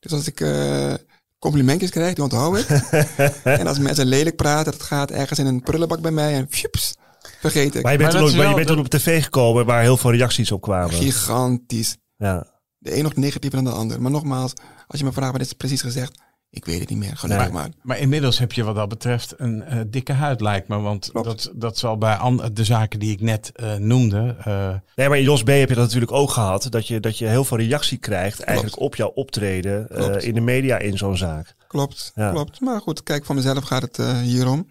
[0.00, 0.94] Dus als ik eh,
[1.38, 2.68] complimentjes krijg, die onthoud ik.
[3.60, 6.94] en als mensen lelijk praten, dat gaat ergens in een prullenbak bij mij en fjups,
[7.40, 7.82] vergeet ik.
[7.82, 9.96] Maar je bent, Maar toen, ook, je wel- bent toen op tv gekomen waar heel
[9.96, 10.90] veel reacties op kwamen.
[10.94, 11.96] Gigantisch.
[12.16, 12.46] Ja.
[12.78, 14.02] De een nog negatiever dan de ander.
[14.02, 14.52] Maar nogmaals,
[14.86, 16.22] als je me vraagt wat is precies gezegd,
[16.54, 17.16] ik weet het niet meer.
[17.16, 17.54] Gelukkig Nee.
[17.54, 17.68] maar.
[17.82, 20.78] Maar inmiddels heb je wat dat betreft een eh, dikke huid, lijkt me.
[20.80, 21.26] Want Klopt.
[21.26, 22.18] dat, dat zal bij
[22.52, 24.36] de zaken die ik net eh, noemde.
[24.44, 26.66] eh, Nee, maar in Jos B heb je dat natuurlijk ook gehad.
[26.70, 30.40] Dat je, dat je heel veel reactie krijgt eigenlijk op jouw optreden eh, in de
[30.40, 31.54] media in zo'n zaak.
[31.66, 32.30] Klopt, Ja.
[32.30, 32.60] klopt.
[32.60, 34.68] Maar goed, kijk, voor mezelf gaat het hierom.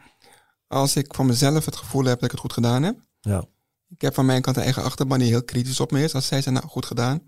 [0.68, 2.96] Als ik voor mezelf het gevoel heb dat ik het goed gedaan heb.
[3.22, 3.44] Ja.
[3.90, 6.14] Ik heb van mijn kant een eigen achterban die heel kritisch op me is.
[6.16, 7.22] Als zij zeggen, nou, goed gedaan.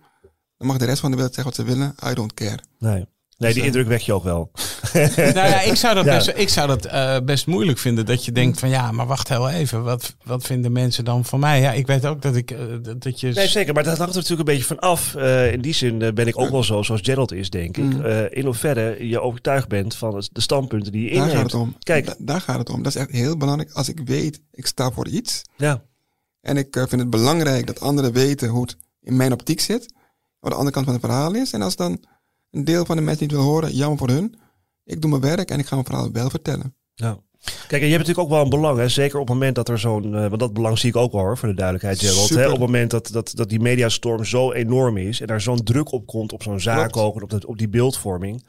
[0.58, 1.96] Dan mag de rest van de wereld zeggen wat ze willen.
[2.12, 2.60] I don't care.
[2.80, 3.06] Nee.
[3.38, 4.52] Nee, die eh, indruk wek je ook wel.
[5.16, 6.16] nou ja, ik zou dat, Ja.
[6.16, 8.06] best, ik zou dat eh, best moeilijk vinden.
[8.06, 9.84] Dat je denkt van ja, maar wacht heel even.
[9.84, 11.62] Wat, wat vinden mensen dan van mij?
[11.62, 13.32] Ja, ik weet ook dat ik eh, dat- dat je.
[13.32, 13.74] Nee, zeker.
[13.74, 15.16] Maar dat hangt er natuurlijk een beetje van af.
[15.16, 17.84] Eh, in die zin ben ik ook wel zo, zoals Gerald is, denk ik.
[17.84, 18.02] Mm.
[18.06, 21.52] Eh, in hoeverre je overtuigd bent van het- de standpunten die je Daar gaat inneemt.
[21.52, 21.76] het om.
[21.80, 22.06] Kijk.
[22.06, 22.84] Da- daar gaat het om.
[22.84, 23.72] Dat is echt heel belangrijk.
[23.74, 25.42] Als ik weet, ik sta voor iets.
[25.58, 25.84] Ja,
[26.42, 29.94] En ik vind het belangrijk dat anderen weten hoe het in mijn optiek zit.
[30.40, 31.52] Wat de andere kant van het verhaal is.
[31.52, 32.04] En als dan
[32.56, 34.36] een deel van de mensen niet wil horen, jammer voor hun.
[34.84, 36.76] Ik doe mijn werk en ik ga mijn verhaal wel vertellen.
[36.94, 37.24] ja.
[37.68, 38.90] Kijk, en je hebt natuurlijk ook wel een belang, hè?
[38.90, 41.22] zeker op het moment dat er zo'n, eh, want dat belang zie ik ook wel
[41.22, 42.30] hoor, voor de duidelijkheid, Gerald.
[42.30, 42.46] Hè?
[42.46, 45.92] Op het moment dat, dat, dat die mediastorm zo enorm is en daar zo'n druk
[45.92, 48.44] op komt op zo'n zaak ook en op, dat, op die beeldvorming.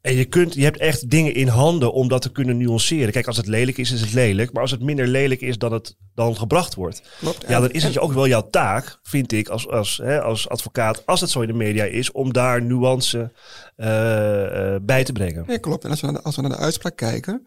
[0.00, 3.12] En je, kunt, je hebt echt dingen in handen om dat te kunnen nuanceren.
[3.12, 4.52] Kijk, als het lelijk is, is het lelijk.
[4.52, 7.02] Maar als het minder lelijk is dan het dan gebracht wordt.
[7.18, 7.44] Klopt.
[7.48, 11.06] Ja, dan is het ook wel jouw taak, vind ik, als, als, hè, als advocaat,
[11.06, 13.32] als het zo in de media is, om daar nuance
[13.76, 15.44] eh, eh, bij te brengen.
[15.46, 15.84] Nee, klopt.
[15.84, 17.46] En als we, naar de, als we naar de uitspraak kijken,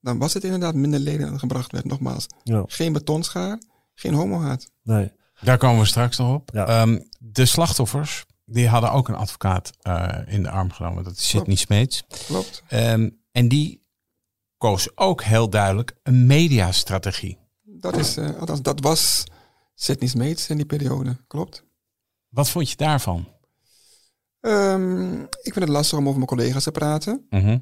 [0.00, 1.84] dan was het inderdaad minder leden gebracht werd.
[1.84, 3.62] Nogmaals, Ja, geen betonschaar,
[3.94, 4.70] geen homohaat.
[4.82, 5.16] nee.
[5.40, 6.50] Daar komen we straks nog op.
[6.52, 6.66] Ja.
[6.66, 11.04] Ehm, de slachtoffers, die hadden ook een advocaat eh, in de arm genomen.
[11.04, 12.04] Dat is Sidney Smeets.
[12.26, 12.62] Klopt.
[12.68, 13.86] Ehm, en die
[14.56, 17.38] koos ook heel duidelijk een mediastrategie.
[17.62, 19.24] Dat, is, eh, althans, dat was
[19.74, 21.16] Sidney Smeets in die periode.
[21.26, 21.64] Klopt.
[22.28, 23.28] Wat vond je daarvan?
[24.40, 27.26] Ehm, ik vind het lastig om over mijn collega's te praten.
[27.30, 27.58] Mhm.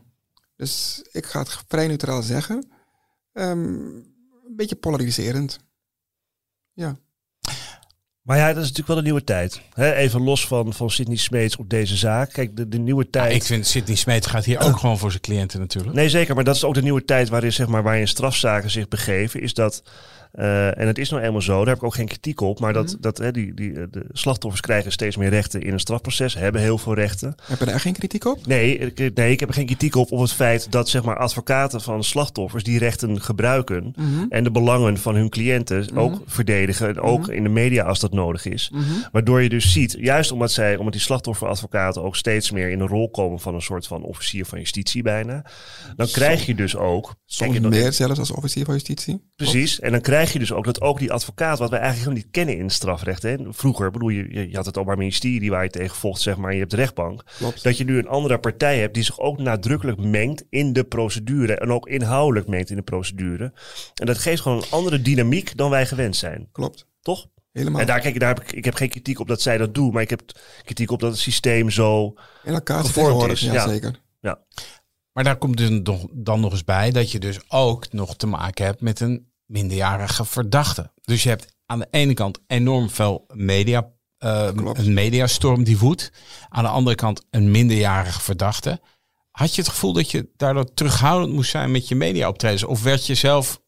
[0.57, 2.69] Dus ik ga het vrij neutraal zeggen.
[3.33, 3.59] Ehm,
[4.47, 5.59] een beetje polariserend.
[6.73, 6.97] Ja,
[8.23, 9.61] Maar ja, dat is natuurlijk wel de nieuwe tijd.
[9.75, 12.33] Hè, even los van, van Sidney Smeets op deze zaak.
[12.33, 13.35] Kijk, de, de nieuwe Ja, tijd.
[13.35, 15.95] ik vind Sidney Smeets gaat hier ook gewoon voor zijn cliënten natuurlijk.
[15.95, 16.35] Nee, zeker.
[16.35, 19.41] Maar dat is ook de nieuwe tijd waarin, zeg maar, waarin strafzaken zich begeven.
[19.41, 19.83] Is dat,
[20.37, 22.61] eh, en het is nou eenmaal zo, daar heb ik ook geen kritiek op.
[22.61, 26.35] Maar dat, dat hè, die, die, de slachtoffers krijgen steeds meer rechten in een strafproces.
[26.35, 27.35] Hebben heel veel rechten.
[27.43, 28.47] heb je daar geen kritiek op?
[28.47, 31.17] Nee, ik, nee, ik heb er geen kritiek op op het feit dat zeg maar,
[31.19, 33.93] advocaten van slachtoffers die rechten gebruiken.
[33.97, 34.25] Mhm.
[34.29, 36.89] En de belangen van hun cliënten ook verdedigen.
[36.89, 38.73] En ook in de media als dat nodig is.
[39.13, 42.87] Waardoor je dus ziet, juist omdat, zij, omdat die slachtofferadvocaten ook steeds meer in de
[42.87, 45.45] rol komen van een soort van officier van justitie bijna.
[45.97, 47.15] Dan krijg je dus ook.
[47.25, 49.23] Soms je- meer zelfs als officier van justitie.
[49.37, 49.81] Precies.
[49.81, 52.35] En dan krijg je dus ook dat ook die advocaat, wat wij eigenlijk helemaal niet
[52.37, 53.23] kennen in het strafrecht.
[53.23, 53.37] Hè.
[53.49, 56.59] Vroeger, bedoel je, je- had het Openbaar Ministerie waar je tegen vocht, zeg maar, je
[56.59, 57.23] hebt de rechtbank.
[57.37, 57.63] Klopt.
[57.63, 61.57] Dat je nu een andere partij hebt die zich ook nadrukkelijk mengt in de procedure.
[61.59, 63.53] En ook inhoudelijk mengt in de procedure.
[63.95, 66.49] En dat geeft gewoon een andere dynamiek dan wij gewend zijn.
[66.53, 66.87] Klopt.
[67.01, 67.27] Toch?
[67.53, 67.81] Helemaal.
[67.81, 69.93] En daar, kijk, daar heb ik, ik heb geen kritiek op dat zij dat doen.
[69.93, 70.23] Maar ik heb
[70.65, 72.15] kritiek op dat het systeem zo...
[72.45, 73.69] In elkaar gevormd is, Ja, ja.
[73.69, 74.01] zeker.
[74.21, 74.39] Ja,
[75.13, 78.27] Maar daar komt dus nog- dan nog eens bij dat je dus ook nog te
[78.27, 80.91] maken hebt met een minderjarige verdachte.
[81.03, 84.79] Dus je hebt aan de ene kant enorm veel media, Klopt.
[84.79, 86.13] een mediastorm die woedt.
[86.49, 88.81] Aan de andere kant een minderjarige verdachte.
[89.31, 92.63] Had je het gevoel dat je daardoor terughoudend moest zijn met je mediaoptredens?
[92.65, 93.61] Of werd je zelf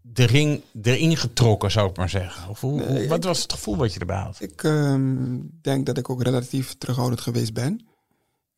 [0.00, 2.48] de ring erin getrokken, zou ik maar zeggen?
[2.50, 4.36] Of hoe, Nee, wat ik- was het gevoel wat je erbij had?
[4.40, 7.86] Ik ehm, denk dat ik ook relatief terughoudend geweest ben.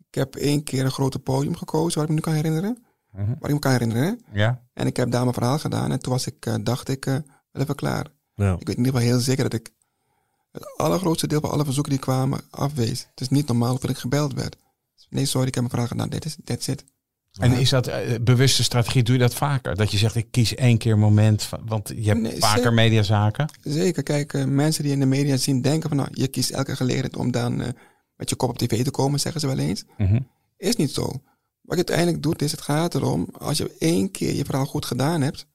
[0.08, 2.84] Ik heb één keer een grote podium gekozen waar ik me nu kan herinneren.
[3.18, 3.34] Mhm.
[3.38, 4.20] Waar ik me kan herinneren.
[4.32, 4.62] Ja?
[4.74, 5.90] En ik heb daar mijn verhaal gedaan.
[5.92, 7.12] En toen was ik, eh, dacht ik, eh,
[7.52, 8.06] wel even klaar.
[8.34, 8.52] ja.
[8.52, 9.70] Ik weet in ieder geval heel zeker dat ik
[10.52, 13.06] het allergrootste deel van alle verzoeken die kwamen afwees.
[13.10, 14.56] Het is niet normaal hoeveel ik gebeld werd.
[15.10, 16.08] Nee, sorry, ik heb mijn vraag gedaan.
[16.08, 16.84] Dit is, that's it.
[17.38, 19.02] En is dat eh, bewuste strategie?
[19.02, 19.76] Doe je dat vaker?
[19.76, 22.56] Dat je zegt, ik kies één keer een moment, van, want je hebt Nee, vaker
[22.56, 22.72] zeker.
[22.74, 23.48] mediazaken.
[23.62, 27.16] Zeker, kijk, mensen die in de media zien denken van, nou, je kiest elke gelegenheid
[27.16, 27.68] om dan eh,
[28.16, 29.84] met je kop op tv te komen, zeggen ze wel eens.
[29.98, 30.20] Mhm.
[30.56, 31.12] Is niet zo.
[31.68, 34.84] Wat je uiteindelijk doet, is het gaat erom, als je één keer je verhaal goed
[34.84, 35.46] gedaan hebt,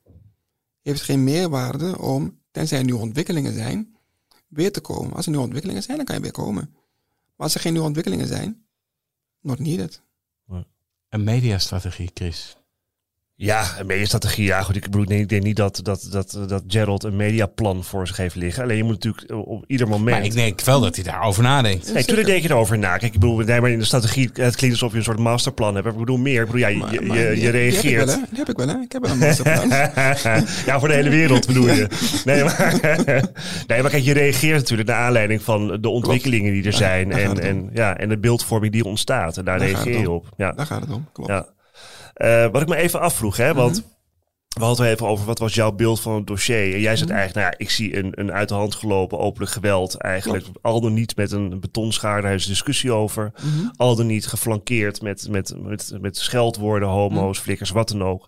[0.82, 3.98] heeft het geen meerwaarde om, tenzij er nieuwe ontwikkelingen zijn,
[4.48, 5.14] weer te komen.
[5.14, 6.70] Als er nieuwe ontwikkelingen zijn, dan kan je weer komen.
[7.36, 8.66] Maar als er geen nieuwe ontwikkelingen zijn,
[9.42, 10.02] not needed.
[11.10, 12.58] Een mediastrategie, Chris.
[13.36, 14.46] Ja, een mediastrategie.
[14.46, 14.76] Ja, goed.
[14.76, 18.18] Ik, bedoel, nee, ik denk niet dat, dat, dat, dat Gerald een mediaplan voor zich
[18.18, 18.64] heeft liggen.
[18.64, 20.16] Alleen je moet natuurlijk op ieder moment.
[20.18, 21.86] Maar ik denk wel dat hij daarover nadenkt.
[21.86, 22.98] Nee, natuurlijk denk je erover na.
[22.98, 25.76] Kijk, ik bedoel, nee, maar in de strategie, het klinkt alsof je een soort masterplan
[25.76, 25.88] hebt.
[25.88, 26.40] Ik bedoel meer.
[26.42, 28.06] Ik bedoel, ja, je, Maar- je, maar je, die- je die heb ik reageert.
[28.06, 28.22] wel, hè?
[28.30, 28.78] Die heb ik wel, hè?
[28.82, 29.70] Ik heb wel een masterplan.
[30.66, 31.88] ja, voor de hele wereld bedoel je.
[32.26, 32.80] Nee maar,
[33.68, 37.12] nee, maar kijk, je reageert natuurlijk naar aanleiding van de ontwikkelingen die er zijn.
[37.12, 39.38] En, en, ja, en de beeldvorming die ontstaat.
[39.38, 40.30] En daar Daar reageer je op.
[40.38, 40.52] Ja.
[40.52, 41.30] Daar gaat het om, klopt.
[41.30, 41.48] Ja.
[42.14, 43.88] Eh, wat ik me even afvroeg, hè, want Mhm.
[44.60, 46.74] we hadden het even over wat was jouw beeld van het dossier.
[46.74, 46.98] En jij Mhm.
[46.98, 50.46] zegt eigenlijk, nou ja, ik zie een, een uit de hand gelopen openlijk geweld eigenlijk.
[50.62, 53.32] Al dan niet met een betonschaar, daar is discussie over.
[53.44, 53.68] Mhm.
[53.76, 57.44] Al dan niet geflankeerd met, met, met, met scheldwoorden, homo's, Mhm.
[57.46, 58.28] flikkers, wat dan ook.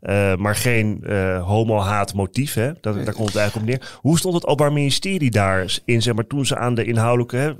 [0.00, 2.72] Eh, maar geen eh homo-haat motief, hè?
[2.80, 3.04] Dat, Nee.
[3.04, 3.98] daar komt het eigenlijk op neer.
[4.00, 7.56] Hoe stond het Openbaar Ministerie daarin, zeg maar, toen ze aan de inhoudelijke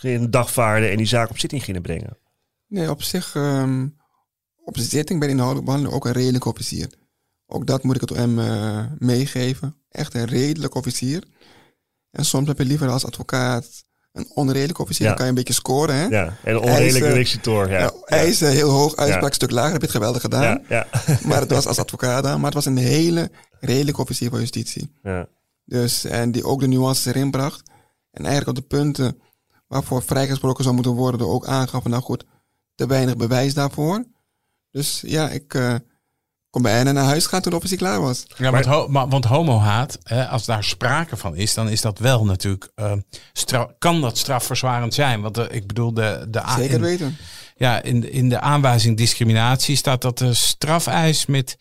[0.00, 2.16] hè, dagvaarden en die zaak op zitting gingen brengen?
[2.68, 3.86] Nee, op zich, ehm,
[4.64, 6.90] op zitting bij de inhoudelijke behandeling ook een redelijk officier.
[7.46, 9.76] Ook dat moet ik het hem eh, meegeven.
[9.88, 11.24] Echt een redelijk officier.
[12.10, 15.02] En soms heb je liever als advocaat een onredelijk officier.
[15.02, 15.08] Ja.
[15.08, 16.06] Dan kan je een beetje scoren, hè?
[16.06, 17.92] Ja, en een onredelijke eh, executor, ja.
[18.04, 20.62] Hij is eh, heel hoog, uitspraak een stuk lager, heb je het geweldig gedaan.
[20.68, 22.36] ja, ja, Maar het was als advocaat dan.
[22.36, 24.92] Maar het was een hele redelijke officier van justitie.
[25.02, 25.28] ja.
[25.64, 27.70] Dus, en die ook de nuances erin bracht.
[28.10, 29.20] En eigenlijk op de punten
[29.68, 32.24] waarvoor vrijgesproken zou moeten worden, ook aangaf van nou goed,
[32.74, 34.04] te weinig bewijs daarvoor.
[34.72, 35.74] Dus ja, ik eh,
[36.50, 38.24] kon bijna naar huis gaan toen de officier klaar was.
[38.36, 41.98] Ja, want, ho maar, want homohaat, hè, als daar sprake van is, dan is dat
[41.98, 42.92] wel natuurlijk, eh,
[43.78, 45.20] kan dat strafverzwarend zijn.
[45.20, 47.16] Want eh, ik bedoel, de, de Zeker in, weten.
[47.56, 51.56] ja, in, de- in de aanwijzing discriminatie staat dat de strafeis met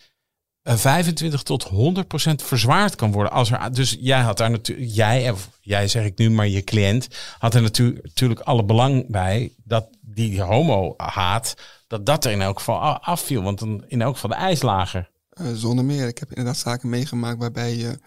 [0.62, 3.32] eh, 25 tot 100 procent verzwaard kan worden.
[3.32, 6.64] Als er, dus jij had daar natuurlijk, jij, of jij zeg ik nu, maar je
[6.64, 7.08] cliënt
[7.40, 11.54] had er natu- natuurlijk alle belang bij dat die homo-haat,
[11.92, 13.44] dat dat er in elk geval afviel.
[13.44, 15.12] Want dan in elk geval de eis lager.
[15.30, 16.08] Eh, zonder meer.
[16.08, 18.00] Ik heb inderdaad zaken meegemaakt waarbij je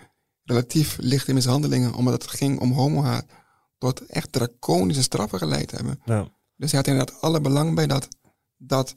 [0.45, 3.25] relatief lichte mishandelingen, omdat het ging om homohaat,
[3.79, 6.01] tot echt draconische straffen geleid hebben.
[6.05, 8.09] Nou, Dus hij had inderdaad alle belang bij dat
[8.57, 8.93] dat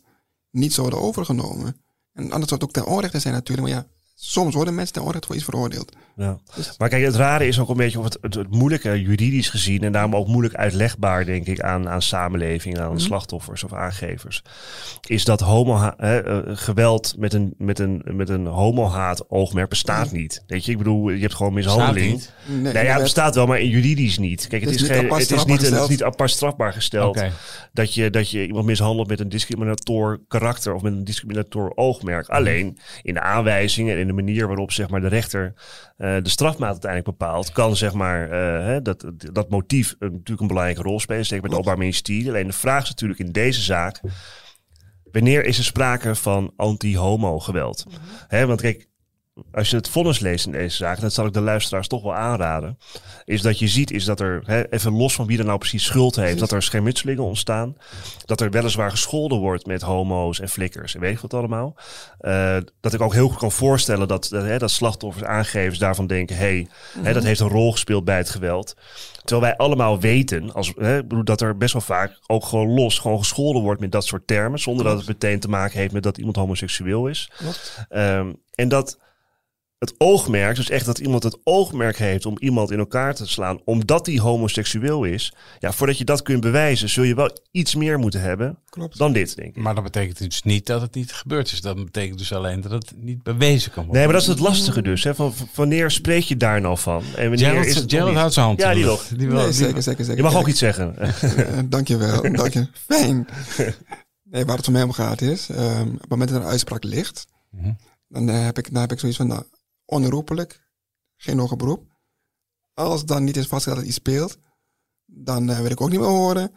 [0.51, 1.81] niet zou worden overgenomen.
[2.13, 3.67] En anders zou het ook ten onrechte zijn natuurlijk.
[3.67, 3.87] Maar ja,
[4.19, 5.95] soms worden mensen ten onrechte voor iets veroordeeld.
[6.15, 6.37] ja.
[6.55, 9.49] Dus- Maar kijk, het rare is ook een beetje of het, het, het moeilijke juridisch
[9.49, 12.97] gezien en daarom ook moeilijk uitlegbaar, denk ik, aan, aan samenleving, aan Mhm.
[12.99, 14.41] slachtoffers of aangevers,
[15.07, 20.11] is dat homo hè, eh, geweld met een, met een, met een homohaat oogmerk bestaat
[20.11, 20.43] niet.
[20.47, 22.11] Weet je, ik bedoel, je hebt gewoon mishandeling.
[22.11, 22.33] niet.
[22.47, 24.47] Nee, Nee, ja, het bestaat wel, maar juridisch niet.
[24.47, 25.79] Kijk, het Het is, is niet geen, apart het is niet, strafbaar een, het is
[25.79, 25.89] gesteld.
[25.89, 27.21] niet apart strafbaar gesteld
[27.73, 32.27] dat, je, dat je iemand mishandelt met een discriminator karakter of met een discriminator oogmerk.
[32.27, 35.53] Alleen in de aanwijzingen en in de manier waarop zeg maar, de rechter
[35.97, 40.81] eh, de strafmaat uiteindelijk bepaalt, kan zeg maar, eh, dat, dat motief natuurlijk een belangrijke
[40.81, 41.25] rol spelen.
[41.25, 42.27] Zeker met het Openbaar Ministerie.
[42.27, 44.01] Alleen de vraag is natuurlijk in deze zaak.
[45.11, 47.85] Wanneer is er sprake van anti-homo geweld?
[48.27, 48.86] Hè, want kijk,
[49.51, 52.15] als je het vonnis leest in deze zaak, dat zal ik de luisteraars toch wel
[52.15, 52.77] aanraden,
[53.25, 55.83] is dat je ziet is dat er, hè, even los van wie er nou precies
[55.83, 57.77] schuld heeft, dat er schermutselingen ontstaan,
[58.25, 61.75] dat er weliswaar gescholden wordt met homo's en flikkers en weet ik wat allemaal.
[62.19, 66.07] Eh, dat ik ook heel goed kan voorstellen dat, dat, hè, dat slachtoffers, aangevers daarvan
[66.07, 66.67] denken, hey,
[67.01, 68.75] hè, dat heeft een rol gespeeld bij het geweld.
[69.23, 73.17] Terwijl wij allemaal weten, als, hè, dat er best wel vaak ook gewoon los gewoon
[73.17, 76.17] gescholden wordt met dat soort termen, zonder dat het meteen te maken heeft met dat
[76.17, 77.31] iemand homoseksueel is.
[77.89, 78.97] Ehm, en dat
[79.77, 83.61] het oogmerk, dus echt dat iemand het oogmerk heeft om iemand in elkaar te slaan,
[83.65, 85.33] omdat die homoseksueel is.
[85.59, 88.97] Ja, voordat je dat kunt bewijzen, zul je wel iets meer moeten hebben Klopt.
[88.97, 89.61] dan dit, denk ik.
[89.63, 91.61] Maar dat betekent dus niet dat het niet gebeurd is.
[91.61, 93.95] Dat betekent dus alleen dat het niet bewezen kan worden.
[94.01, 95.03] Nee, maar dat is het lastige dus.
[95.03, 95.15] Hè?
[95.15, 97.03] Van, wanneer spreek je daar nou van?
[97.15, 98.17] En wanneer Gerald, is het nog Gerald niet?
[98.19, 98.61] houdt zijn hand.
[98.61, 100.15] Ja, die Nee, die zeker, zeker, zeker.
[100.15, 100.97] Je mag ook iets zeggen.
[100.97, 102.67] eh, dankjewel, dank je.
[102.87, 103.27] Fijn.
[104.29, 106.51] Nee, waar het voor mij om gaat is, ehm, op het moment dat er een
[106.51, 107.71] uitspraak ligt, Mhm.
[108.07, 109.43] dan, eh, heb ik, dan heb ik zoiets van, nou,
[109.87, 110.61] onherroepelijk,
[111.15, 111.95] geen hoger beroep.
[112.73, 114.37] Als dan niet is vastgesteld dat iets speelt,
[115.05, 116.51] dan eh, wil ik ook niet meer horen.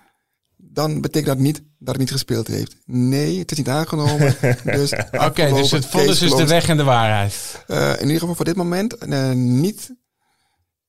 [0.57, 2.77] Dan betekent dat niet dat het niet gespeeld heeft.
[2.85, 4.37] Nee, het is niet aangenomen.
[4.65, 7.65] dus Oké, dus het vonnis is de weg en de waarheid.
[7.67, 9.95] Eh, in ieder geval voor dit moment eh, niet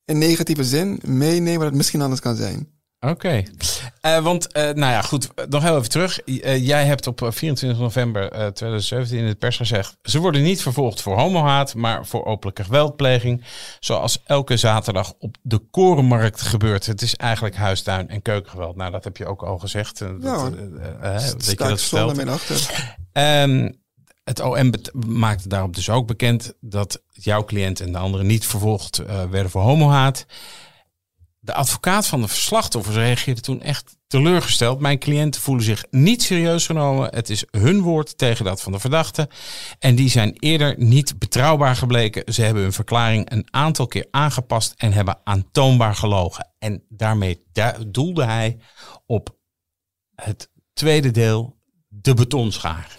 [0.05, 2.80] in negatieve zin meenemen dat het misschien anders kan zijn.
[3.07, 3.43] Oké.
[4.01, 6.21] Eh, want, eh, nou ja, goed, nog heel even terug.
[6.21, 9.97] Eh, jij hebt op eh, 24 november eh, 2017 in het pers gezegd...
[10.03, 13.43] ze worden niet vervolgd voor homohaat, maar voor openlijke geweldpleging.
[13.79, 16.85] Zoals elke zaterdag op de Korenmarkt gebeurt.
[16.85, 18.75] Het is eigenlijk huistuin- en keukengeweld.
[18.75, 19.99] Nou, dat heb je ook al gezegd.
[19.99, 20.51] dat, Ja,
[21.01, 22.95] eh, dat je dat achter.
[23.11, 23.71] Ehm,
[24.23, 24.71] het OM
[25.05, 28.97] maakte daarop dus ook bekend dat jouw cliënt en de anderen niet vervolgd
[29.29, 30.25] werden voor homohaat.
[31.43, 34.79] De advocaat van de verslachtoffers reageerde toen echt teleurgesteld.
[34.79, 37.15] Mijn cliënten voelen zich niet serieus genomen.
[37.15, 39.29] Het is hun woord tegen dat van de verdachte.
[39.79, 42.33] En die zijn eerder niet betrouwbaar gebleken.
[42.33, 46.51] Ze hebben hun verklaring een aantal keer aangepast en hebben aantoonbaar gelogen.
[46.59, 47.43] En daarmee
[47.87, 48.57] doelde hij
[49.05, 49.37] op
[50.15, 52.97] het tweede deel, de betonschaar.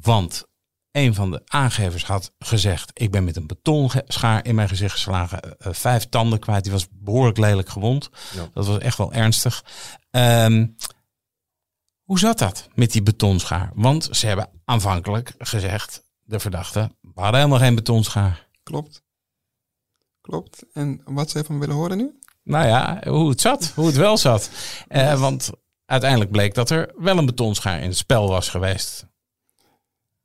[0.00, 0.46] Want
[0.92, 5.42] een van de aangevers had gezegd: Ik ben met een betonschaar in mijn gezicht geslagen.
[5.42, 6.62] eh, eh, vijf tanden kwijt.
[6.62, 8.10] Die was behoorlijk lelijk gewond.
[8.34, 8.48] Ja.
[8.54, 9.64] Dat was echt wel ernstig.
[10.10, 10.66] Ehm,
[12.02, 13.70] hoe zat dat met die betonschaar?
[13.74, 18.48] Want ze hebben aanvankelijk gezegd: de verdachte, we hadden helemaal geen betonschaar.
[18.62, 19.02] Klopt.
[20.20, 20.64] Klopt.
[20.72, 22.18] En wat je van willen horen nu?
[22.44, 24.50] Nou ja, hoe het zat, hoe het wel zat.
[24.88, 25.50] Eh, want
[25.84, 29.06] uiteindelijk bleek dat er wel een betonschaar in het spel was geweest.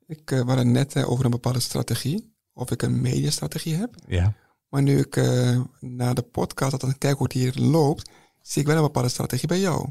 [0.08, 2.32] Ik uh, had het net uh, over een bepaalde strategie.
[2.52, 3.94] Of ik een mediastrategie heb.
[4.06, 4.34] Ja.
[4.68, 8.10] Maar nu ik uh, naar de podcast had en kijk hoe het hier loopt,
[8.42, 9.88] zie ik wel een bepaalde strategie bij jou.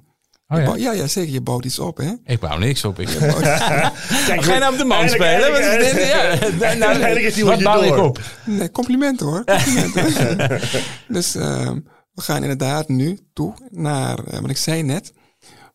[0.47, 0.75] Oh, ja?
[0.75, 1.33] ja, ja, zeker.
[1.33, 2.13] Je bouwt iets op, hè?
[2.23, 2.99] Ik bouw niks op.
[2.99, 3.07] Ik
[4.27, 5.51] Kijk, ga je nou op de man spelen?
[5.51, 6.07] Wat is dit?
[6.07, 8.19] Ja, nou, eigenlijk wat bouw ik op?
[8.45, 9.43] Nee, complimenten hoor.
[9.43, 10.61] Complimenten.
[11.07, 11.71] dus uh,
[12.13, 15.13] we gaan inderdaad nu toe naar, uh, wat ik zei net,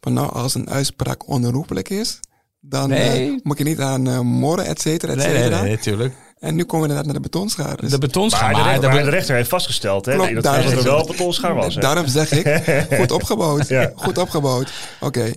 [0.01, 2.21] van nou als een uitspraak onherroepelijk is,
[2.64, 3.31] dan nee.
[3.31, 5.48] uh, moet je niet aan uh, morren, et cetera, et nee, cetera.
[5.48, 6.14] Nee, nee, natuurlijk.
[6.38, 7.77] En nu komen we inderdaad naar de betonschaar.
[7.77, 8.53] Dus de betonschaar.
[8.53, 11.07] Maar, maar, de, maar de, rechter heeft vastgesteld hè, Klopt, dat, dat er wel een
[11.07, 11.75] betonschaar was.
[11.75, 11.81] Hè?
[11.81, 12.64] Daarom zeg ik,
[13.01, 13.68] goed opgebouwd.
[13.68, 13.92] ja.
[13.94, 14.72] Goed opgebouwd.
[15.01, 15.37] Oké, okay.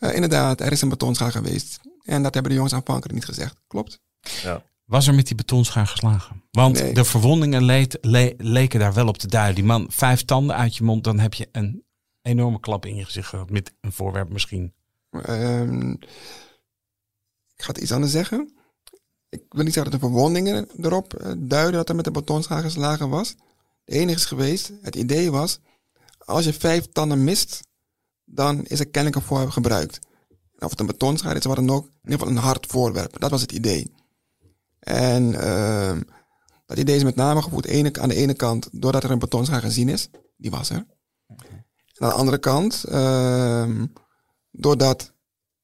[0.00, 1.80] uh, inderdaad, er is een betonschaar geweest.
[2.04, 3.54] En dat hebben de jongens aanvankelijk niet gezegd.
[3.66, 4.00] Klopt.
[4.42, 4.62] Ja.
[4.84, 6.42] Was er met die betonschaar geslagen?
[6.50, 6.94] Want nee.
[6.94, 9.54] de verwondingen leed, le, leken daar wel op te duiden.
[9.54, 11.84] Die man, vijf tanden uit je mond, dan heb je een
[12.22, 13.50] enorme klap in je gezicht gehad.
[13.50, 14.72] Met een voorwerp misschien.
[15.28, 15.98] Um,
[17.56, 18.54] ik ga het iets anders zeggen.
[19.28, 22.62] Ik wil niet zeggen dat de verwondingen erop uh, duiden dat er met de betonschaar
[22.62, 23.34] geslagen was.
[23.84, 25.60] De enige is geweest, het idee was,
[26.18, 27.60] als je vijf tanden mist,
[28.24, 29.98] dan is er kennelijk een voorwerp gebruikt.
[30.58, 33.20] Of het een betonschaar is, wat dan ook, in ieder geval een hard voorwerp.
[33.20, 33.92] Dat was het idee.
[34.78, 35.96] En uh,
[36.66, 39.60] dat idee is met name gevoerd ene, aan de ene kant doordat er een betonschaar
[39.60, 40.08] gezien is.
[40.36, 40.86] Die was er.
[41.26, 41.50] Okay.
[41.94, 43.82] En aan de andere kant, uh,
[44.50, 45.12] doordat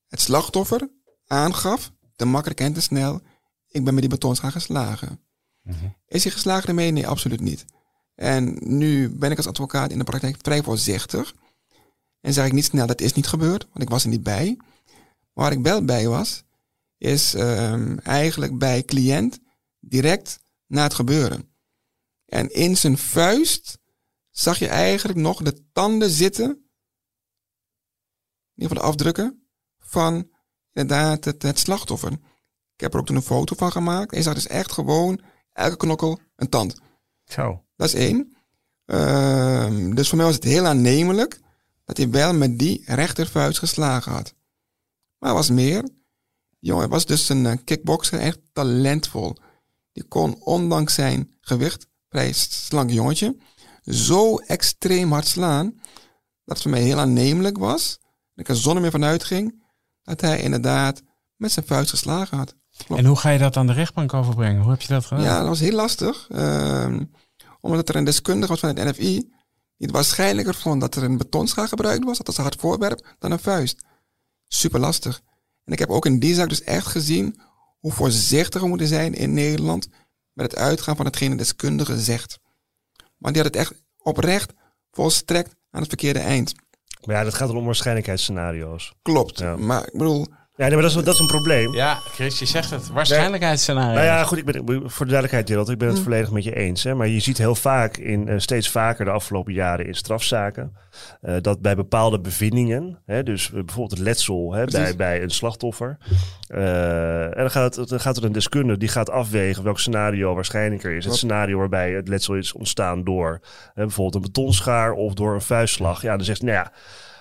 [0.06, 0.90] het slachtoffer
[1.30, 3.20] aangaf, te makkelijk en te snel,
[3.68, 5.20] ik ben met die betonschaar geslagen.
[5.62, 5.96] Mm-hmm.
[6.06, 6.90] Is hij geslagen ermee?
[6.90, 7.64] Nee, absoluut niet.
[8.14, 11.34] En nu ben ik als advocaat in de praktijk vrij voorzichtig.
[12.20, 14.56] En zeg ik niet snel, dat is niet gebeurd, want ik was er niet bij.
[14.56, 16.42] Maar waar ik wel bij was,
[16.98, 19.38] is um, eigenlijk bij cliënt
[19.78, 21.54] direct na het gebeuren.
[22.26, 23.78] En in zijn vuist
[24.30, 26.56] zag je eigenlijk nog de tanden zitten, in
[28.54, 30.30] ieder geval de afdrukken, van
[30.72, 32.12] inderdaad het, het slachtoffer.
[32.74, 34.10] Ik heb er ook toen een foto van gemaakt.
[34.10, 35.20] En je zag dus echt gewoon
[35.52, 36.80] elke knokkel een tand.
[37.24, 37.64] Zo.
[37.76, 38.36] Dat is één.
[38.86, 41.40] Uh, dus voor mij was het heel aannemelijk
[41.84, 44.34] dat hij wel met die rechtervuist geslagen had.
[45.18, 45.88] Maar er was meer.
[46.58, 49.36] Jongen, hij was dus een uh, kickboxer, echt talentvol.
[49.92, 53.36] Die kon ondanks zijn gewicht, vrij slank jongetje,
[53.82, 55.72] zo extreem hard slaan,
[56.44, 57.98] dat het voor mij heel aannemelijk was.
[58.00, 59.62] Dat ik er zonder meer van uitging
[60.10, 61.02] dat hij inderdaad
[61.36, 62.54] met zijn vuist geslagen had.
[62.86, 63.00] Klopt.
[63.00, 64.62] En hoe ga je dat aan de rechtbank overbrengen?
[64.62, 65.24] Hoe heb je dat gedaan?
[65.24, 66.28] Ja, dat was heel lastig.
[66.30, 66.96] Uh,
[67.60, 69.18] omdat er een deskundige was van het NFI
[69.76, 73.16] die het waarschijnlijker vond dat er een betonschaar gebruikt was, dat was een hard voorwerp,
[73.18, 73.84] dan een vuist.
[74.48, 75.20] Super lastig.
[75.64, 77.40] En ik heb ook in die zaak dus echt gezien
[77.78, 79.88] hoe voorzichtig we moeten zijn in Nederland
[80.32, 82.38] met het uitgaan van hetgene de deskundige zegt.
[83.16, 84.52] Maar die had het echt oprecht
[84.90, 86.54] volstrekt aan het verkeerde eind.
[87.04, 88.92] Maar ja, dat gaat om waarschijnlijkheidsscenario's.
[89.02, 89.38] Klopt.
[89.38, 89.56] Ja.
[89.56, 90.26] Maar ik bedoel,
[90.60, 91.74] ja, nee, maar dat is, dat is een probleem.
[91.74, 92.90] Ja, Chris, je zegt het.
[92.90, 93.94] Waarschijnlijkheidsscenario.
[93.94, 96.02] Nou ja, goed, ik ben, voor de duidelijkheid, Gerald, ik ben het mm.
[96.02, 96.84] volledig met je eens.
[96.84, 100.76] Hè, maar je ziet heel vaak, in, uh, steeds vaker de afgelopen jaren in strafzaken,
[101.22, 105.98] uh, dat bij bepaalde bevindingen, hè, dus bijvoorbeeld het letsel hè, bij, bij een slachtoffer,
[106.54, 110.96] uh, en dan gaat, dan gaat er een deskundige die gaat afwegen welk scenario waarschijnlijker
[110.96, 111.04] is.
[111.04, 113.40] Het scenario waarbij het letsel is ontstaan door
[113.74, 116.02] bijvoorbeeld een betonschaar of door een vuistslag.
[116.02, 116.72] Ja, dan zegt nou ja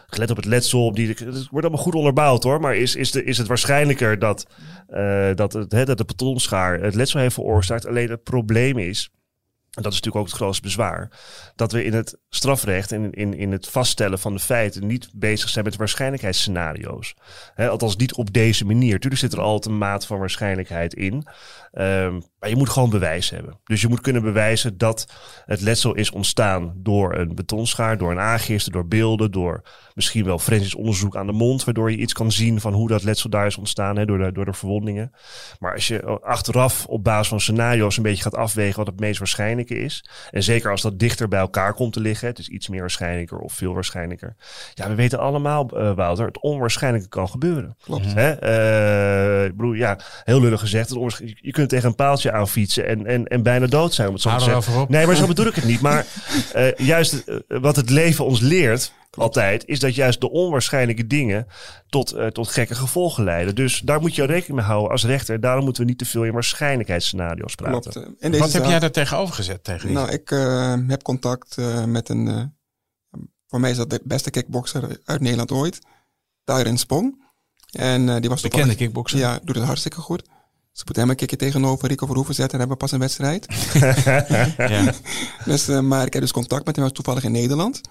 [0.10, 2.60] gelet op het letsel, die, het wordt allemaal goed onderbouwd hoor.
[2.60, 4.46] Maar is, is, de, is het waarschijnlijker dat,
[4.90, 7.86] uh, dat, het, hè, dat de betonschaar het letsel heeft veroorzaakt?
[7.86, 9.10] Alleen het probleem is
[9.80, 11.12] en dat is natuurlijk ook het grootste bezwaar,
[11.56, 15.50] dat we in het strafrecht en in, in het vaststellen van de feiten niet bezig
[15.50, 17.16] zijn met waarschijnlijkheidsscenario's.
[17.54, 19.00] He, althans niet op deze manier.
[19.00, 21.28] Tuurlijk zit er altijd een maat van waarschijnlijkheid in.
[21.74, 23.60] Um, maar je moet gewoon bewijs hebben.
[23.64, 25.14] Dus je moet kunnen bewijzen dat
[25.46, 29.64] het letsel is ontstaan door een betonschaar, door een aangifte, door beelden, door
[29.94, 33.04] misschien wel forensisch onderzoek aan de mond, waardoor je iets kan zien van hoe dat
[33.04, 35.12] letsel daar is ontstaan, hè, door, de, door de verwondingen.
[35.60, 39.20] Maar als je achteraf op basis van scenario's een beetje gaat afwegen wat het meest
[39.20, 42.68] waarschijnlijke is, en zeker als dat dichter bij elkaar komt te liggen, het is iets
[42.68, 44.36] meer waarschijnlijker of veel waarschijnlijker.
[44.74, 47.76] Ja, we weten allemaal, uh, Wouter, het onwaarschijnlijke kan gebeuren.
[47.84, 48.14] Klopt.
[48.14, 48.44] Hè?
[48.44, 53.06] Uh, ik bedoel, ja, heel lullig gezegd, het je kunt tegen een paaltje aanfietsen en,
[53.06, 54.08] en, en bijna dood zijn.
[54.08, 54.86] Om het zo te zeggen.
[54.88, 55.82] Nee, maar zo bedoel ik het niet.
[55.82, 56.06] Maar
[56.56, 61.48] uh, juist uh, wat het leven ons leert, altijd, is dat juist de onwaarschijnlijke dingen
[61.90, 63.56] tot, uh, tot gekke gevolgen leiden.
[63.56, 65.40] Dus daar moet je rekening mee houden als rechter.
[65.40, 67.92] Daarom moeten we niet te veel in waarschijnlijkheidsscenario's praten.
[67.92, 68.20] Klopt.
[68.20, 70.30] En Wat heb jij daar tegenover gezet tegen Nou, ik
[70.88, 72.54] heb contact met een,
[73.48, 75.80] voor mij is dat de beste kickboxer uit Nederland ooit,
[76.44, 77.28] Tyron Spong.
[77.72, 79.20] En die was Bekende kickboxer.
[79.20, 80.24] Ja, doet het hartstikke goed.
[80.80, 83.46] Ze moeten hem een keertje tegenover Rico Verhoeven zetten en hebben pas een wedstrijd.
[84.58, 84.94] ja.
[85.46, 87.82] dus, uh, maar ik heb dus contact met hem, was toevallig in Nederland.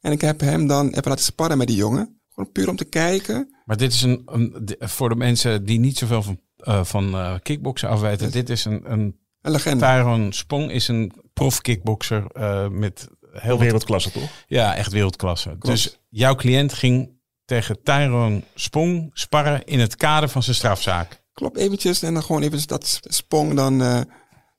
[0.00, 2.20] En ik heb hem dan even laten sparren met die jongen.
[2.34, 3.54] Gewoon puur om te kijken.
[3.64, 7.34] Maar dit is een, een voor de mensen die niet zoveel van, uh, van uh,
[7.42, 8.30] kickboksen afweten.
[8.30, 9.84] Dit is een, een, een legende.
[9.84, 12.24] Tyron Spong is een prof kickbokser
[12.70, 14.30] met heel wereldklasse, toch?
[14.46, 15.48] Ja, echt wereldklasse.
[15.48, 15.66] Klopt.
[15.66, 17.10] Dus jouw cliënt ging
[17.44, 21.22] tegen Tyron Spong sparren in het kader van zijn strafzaak.
[21.34, 22.02] Klopt, eventjes.
[22.02, 24.00] En dan gewoon even dat Spong dan uh,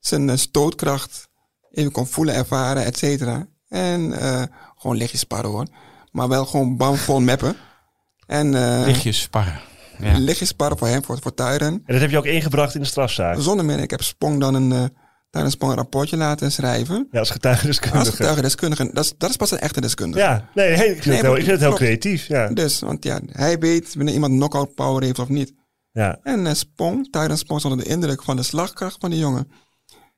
[0.00, 1.28] zijn uh, stootkracht
[1.70, 3.46] even kon voelen, ervaren, et cetera.
[3.68, 4.42] En uh,
[4.76, 5.66] gewoon lichtjes sparren hoor.
[6.10, 7.56] Maar wel gewoon bam vol meppen.
[8.26, 8.50] En,
[8.84, 9.60] lichtjes sparren.
[9.98, 10.18] Ja.
[10.18, 11.60] Lichtjes sparren voor hem, voor, voor Tyron.
[11.60, 13.40] En dat heb je ook ingebracht in de strafzaak?
[13.40, 13.78] Zonder meer.
[13.78, 14.90] Ik heb Spong dan een...
[15.30, 17.08] Tijdens Spong een rapportje laten schrijven.
[17.10, 17.98] Ja, als getuigendeskundige.
[17.98, 18.90] Als getuigendeskundige.
[18.92, 20.24] Dat is, dat is pas een echte deskundige.
[20.24, 22.26] Ja, nee, ik vind, nee, het, heel, ik vind het heel creatief.
[22.26, 22.48] Ja.
[22.48, 25.52] Dus, want ja, hij weet wanneer iemand knockout power heeft of niet.
[25.96, 26.18] Ja.
[26.22, 29.50] En uh, Spong, Tyron Spong, onder de indruk van de slagkracht van de jongen.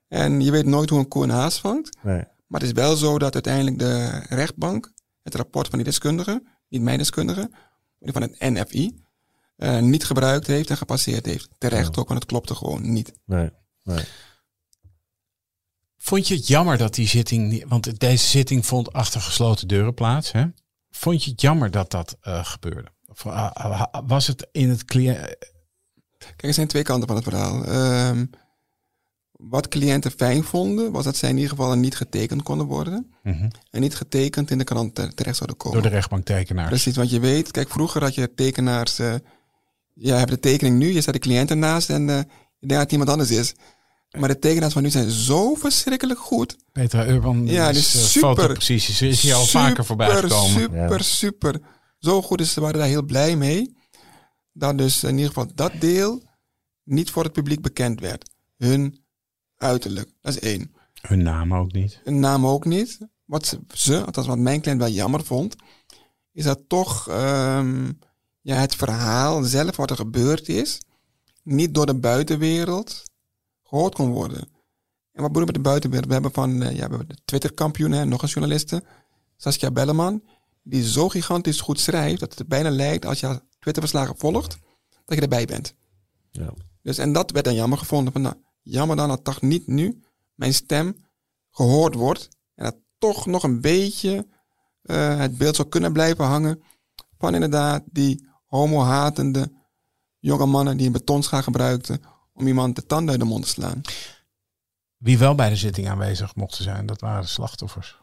[0.09, 1.97] En je weet nooit hoe een koe een haas vangt.
[2.03, 2.25] Nee.
[2.47, 6.83] Maar het is wel zo dat uiteindelijk de rechtbank het rapport van die deskundige, niet
[6.83, 7.51] mijn deskundige,
[8.01, 9.03] van het NFI,
[9.57, 11.49] uh, niet gebruikt heeft en gepasseerd heeft.
[11.59, 13.13] Terecht ook, want het klopte gewoon niet.
[13.25, 13.51] Nee,
[13.83, 14.05] nee.
[15.97, 20.33] Vond je het jammer dat die zitting, want deze zitting vond achter gesloten deuren plaats,
[20.33, 20.47] hè?
[20.91, 22.89] Vond je het jammer dat dat uh, gebeurde?
[24.07, 25.37] Was het in het cliënt
[26.19, 27.69] Kijk, er zijn twee kanten van het verhaal.
[28.09, 28.31] Um,
[29.33, 33.15] wat cliënten fijn vonden, was dat zij in ieder geval niet getekend konden worden.
[33.23, 33.51] Mm -hmm.
[33.71, 35.83] En niet getekend in de krant terecht zouden komen.
[35.83, 36.69] Door de rechtbanktekenaars.
[36.69, 38.99] Precies, want je weet, kijk, vroeger had je tekenaars.
[38.99, 39.15] Uh,
[39.95, 42.81] je hebt de tekening nu, je zet de cliënt ernaast en uh, je denkt dat
[42.81, 43.55] het iemand anders is.
[44.19, 46.57] Maar de tekenaars van nu zijn zo verschrikkelijk goed.
[46.73, 49.03] Petra Urban ja, is uh, super, precies.
[49.03, 50.61] Is hier al vaker voorbij gekomen.
[50.61, 51.03] Super, ja.
[51.03, 51.61] super.
[51.99, 53.77] Zo goed is ze waren daar heel blij mee.
[54.59, 56.23] Dat dus in ieder geval dat deel
[56.85, 58.31] niet voor het publiek bekend werd.
[58.57, 59.05] Hun
[59.57, 60.75] uiterlijk, dat is één.
[61.01, 62.01] Hun naam ook niet.
[62.05, 62.99] Hun naam ook niet.
[63.25, 65.57] Wat ze, althans wat mijn cliënt wel jammer vond,
[66.33, 67.99] is dat toch um,
[68.41, 70.81] ja, het verhaal zelf, wat er gebeurd is,
[71.43, 73.03] niet door de buitenwereld
[73.63, 74.49] gehoord kon worden.
[75.13, 76.07] En wat bedoel ik met de buitenwereld?
[76.07, 78.83] We hebben van uh, ja, we hebben de Twitter-kampioen, nog een journaliste,
[79.37, 80.23] Saskia Belleman,
[80.63, 83.43] die zo gigantisch goed schrijft dat het bijna lijkt als je
[83.73, 84.59] Twitter-verslagen volgt,
[85.05, 85.75] dat je erbij bent.
[86.31, 86.53] Ja.
[86.83, 88.13] Dus, en dat werd dan jammer gevonden.
[88.13, 90.03] Van, nou, jammer dan dat toch niet nu
[90.35, 91.05] mijn stem
[91.51, 92.29] gehoord wordt.
[92.55, 94.27] En dat toch nog een beetje
[94.83, 96.63] uh, het beeld zou kunnen blijven hangen
[97.19, 99.53] van inderdaad die homo-hatende
[100.19, 102.03] jonge mannen die een betonschaar gebruikten
[102.33, 103.81] om iemand de tanden uit de mond te slaan.
[104.97, 107.99] Wie wel bij de zitting aanwezig mochten zijn, dat waren de slachtoffers.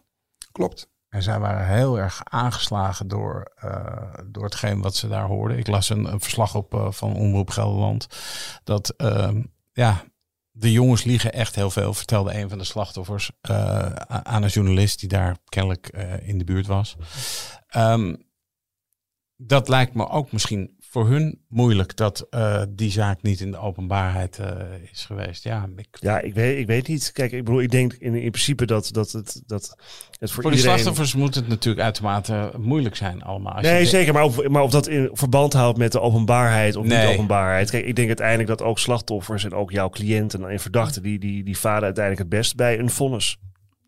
[0.52, 0.90] Klopt.
[1.16, 5.58] En zij waren heel erg aangeslagen door, uh, door hetgeen wat ze daar hoorden.
[5.58, 8.08] Ik las een, een verslag op uh, van Omroep Gelderland.
[8.64, 9.30] Dat uh,
[9.72, 10.04] ja,
[10.52, 15.00] de jongens liegen echt heel veel, vertelde een van de slachtoffers uh, aan een journalist
[15.00, 15.88] die daar kennelijk
[16.22, 16.96] in de buurt was.
[17.78, 18.24] Um,
[19.36, 23.58] dat lijkt me ook misschien voor hun moeilijk dat uh, die zaak niet in de
[23.58, 24.48] openbaarheid uh,
[24.92, 25.44] is geweest.
[25.44, 27.12] Ja, ik, ja ik, weet, ik weet niet.
[27.12, 29.76] Kijk, ik bedoel, ik denk in, in principe dat, dat, het, dat
[30.20, 30.76] het voor, voor iedereen...
[30.76, 33.54] de slachtoffers moet het natuurlijk uitermate moeilijk zijn allemaal.
[33.54, 34.14] Als nee, je zeker.
[34.14, 37.06] Maar of, maar of dat in verband houdt met de openbaarheid of nee.
[37.06, 37.70] niet openbaarheid.
[37.70, 41.44] Kijk, ik denk uiteindelijk dat ook slachtoffers en ook jouw cliënten en verdachten, die, die,
[41.44, 43.38] die varen uiteindelijk het best bij een vonnis.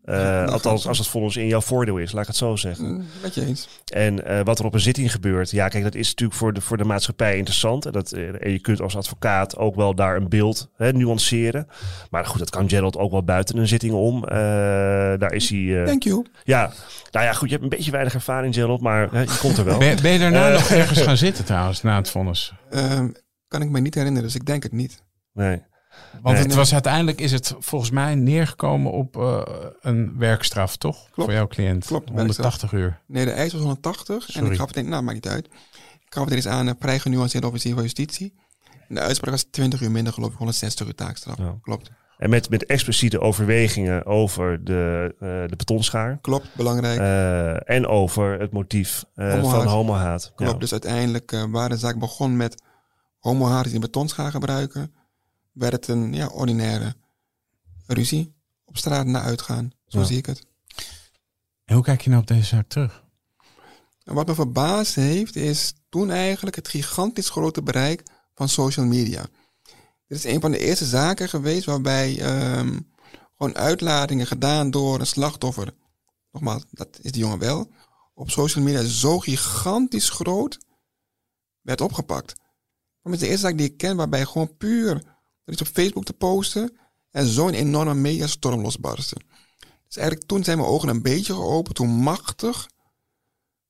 [0.08, 2.84] Eh, dat althans, als het volgens in jouw voordeel is, laat ik het zo zeggen.
[2.92, 3.68] Mm, Met je eens.
[3.92, 6.60] En eh, wat er op een zitting gebeurt, ja, kijk, dat is natuurlijk voor de,
[6.60, 7.86] voor de maatschappij interessant.
[7.86, 11.66] En, dat, eh, en je kunt als advocaat ook wel daar een beeld hè, nuanceren.
[12.10, 14.24] Maar goed, dat kan Gerald ook wel buiten een zitting om.
[14.24, 14.36] Eh,
[15.18, 15.80] daar is hij.
[15.80, 16.24] eh, Thank you.
[16.44, 16.72] ja,
[17.10, 19.64] nou ja, goed, je hebt een beetje weinig ervaring, Gerald, maar hè, je komt er
[19.64, 19.78] wel.
[19.88, 22.52] Ben, ben je daarna nog ergens gaan zitten trouwens, na het vonnis?
[22.70, 23.08] Ehm,
[23.48, 25.02] kan ik me niet herinneren, dus ik denk het niet.
[25.32, 25.62] Nee.
[26.22, 26.44] Want Nee.
[26.46, 29.40] het was uiteindelijk is het volgens mij neergekomen op eh,
[29.80, 31.08] een werkstraf, toch?
[31.12, 31.86] Voor jouw cliënt.
[31.86, 33.00] Klopt, 180 uur.
[33.06, 34.36] Nee, de eis was 180.
[34.36, 35.46] En ik gaf het in, nou, maakt niet uit.
[36.06, 38.34] Ik gaf het eens aan een vrij genuanceerde officier van justitie.
[38.88, 41.38] En de uitspraak was 20 uur minder, geloof ik, 160 uur taakstraf.
[41.38, 41.54] Ja.
[41.62, 41.90] Klopt.
[42.18, 46.18] En met, met expliciete overwegingen over de, eh, de betonschaar.
[46.20, 46.98] Klopt, belangrijk.
[46.98, 49.62] eh, en over het motief Homohaat.
[49.62, 50.32] van homohaat.
[50.34, 50.52] Klopt.
[50.52, 50.58] Ja.
[50.58, 52.62] Dus uiteindelijk, waar de zaak begon met
[53.18, 54.92] homohaat die betonschaar gebruiken,
[55.58, 56.94] werd het een ja, ordinaire
[57.86, 58.34] ruzie.
[58.64, 59.72] Op straat naar uitgaan.
[59.86, 60.04] Zo Ja.
[60.04, 60.46] zie ik het.
[61.64, 63.04] En hoe kijk je nou op deze zaak terug?
[64.04, 68.02] En wat me verbaasd heeft, is toen eigenlijk het gigantisch grote bereik
[68.34, 69.26] van social media.
[70.06, 72.80] Dit is een van de eerste zaken geweest waarbij ehm,
[73.36, 75.74] gewoon uitlatingen gedaan door een slachtoffer.
[76.32, 77.70] Nogmaals, dat is die jongen wel.
[78.14, 80.58] Op social media zo gigantisch groot
[81.60, 82.34] werd opgepakt.
[83.02, 85.17] Dat is de eerste zaak die ik ken waarbij gewoon puur
[85.48, 86.76] er iets op Facebook te posten
[87.10, 89.16] en zo'n enorme mediastorm losbarstte.
[89.86, 92.68] Dus eigenlijk toen zijn mijn ogen een beetje geopend hoe machtig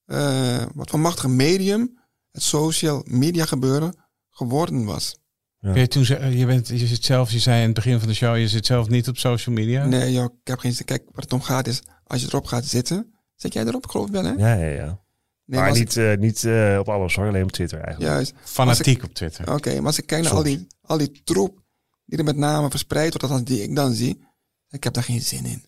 [0.04, 1.98] eh, wat voor machtig medium
[2.32, 3.94] het social media gebeuren
[4.30, 5.16] geworden was.
[5.60, 5.74] Ja.
[5.74, 8.14] Je, toen, ze- je, bent, je zit zelf, je zei in het begin van de
[8.14, 9.86] show, je zit zelf niet op social media.
[9.86, 10.84] Nee, joh, ik heb geen zin.
[10.84, 13.90] Kijk, waar het om gaat is, als je erop gaat zitten, zit jij erop, ik
[13.90, 14.32] geloof ik wel, hè?
[14.32, 15.00] Ja, ja, ja.
[15.44, 18.12] Nee, maar niet, eh, niet eh, op alles hoor, alleen op Twitter eigenlijk.
[18.12, 18.32] juist.
[18.42, 19.52] Fanatiek op Twitter.
[19.54, 20.44] Oké, maar als ik kijk naar Soms.
[20.46, 21.62] al die, al die troep
[22.08, 24.20] die er met name verspreid wordt, althans die ik dan zie,
[24.68, 25.64] ik heb daar geen zin in.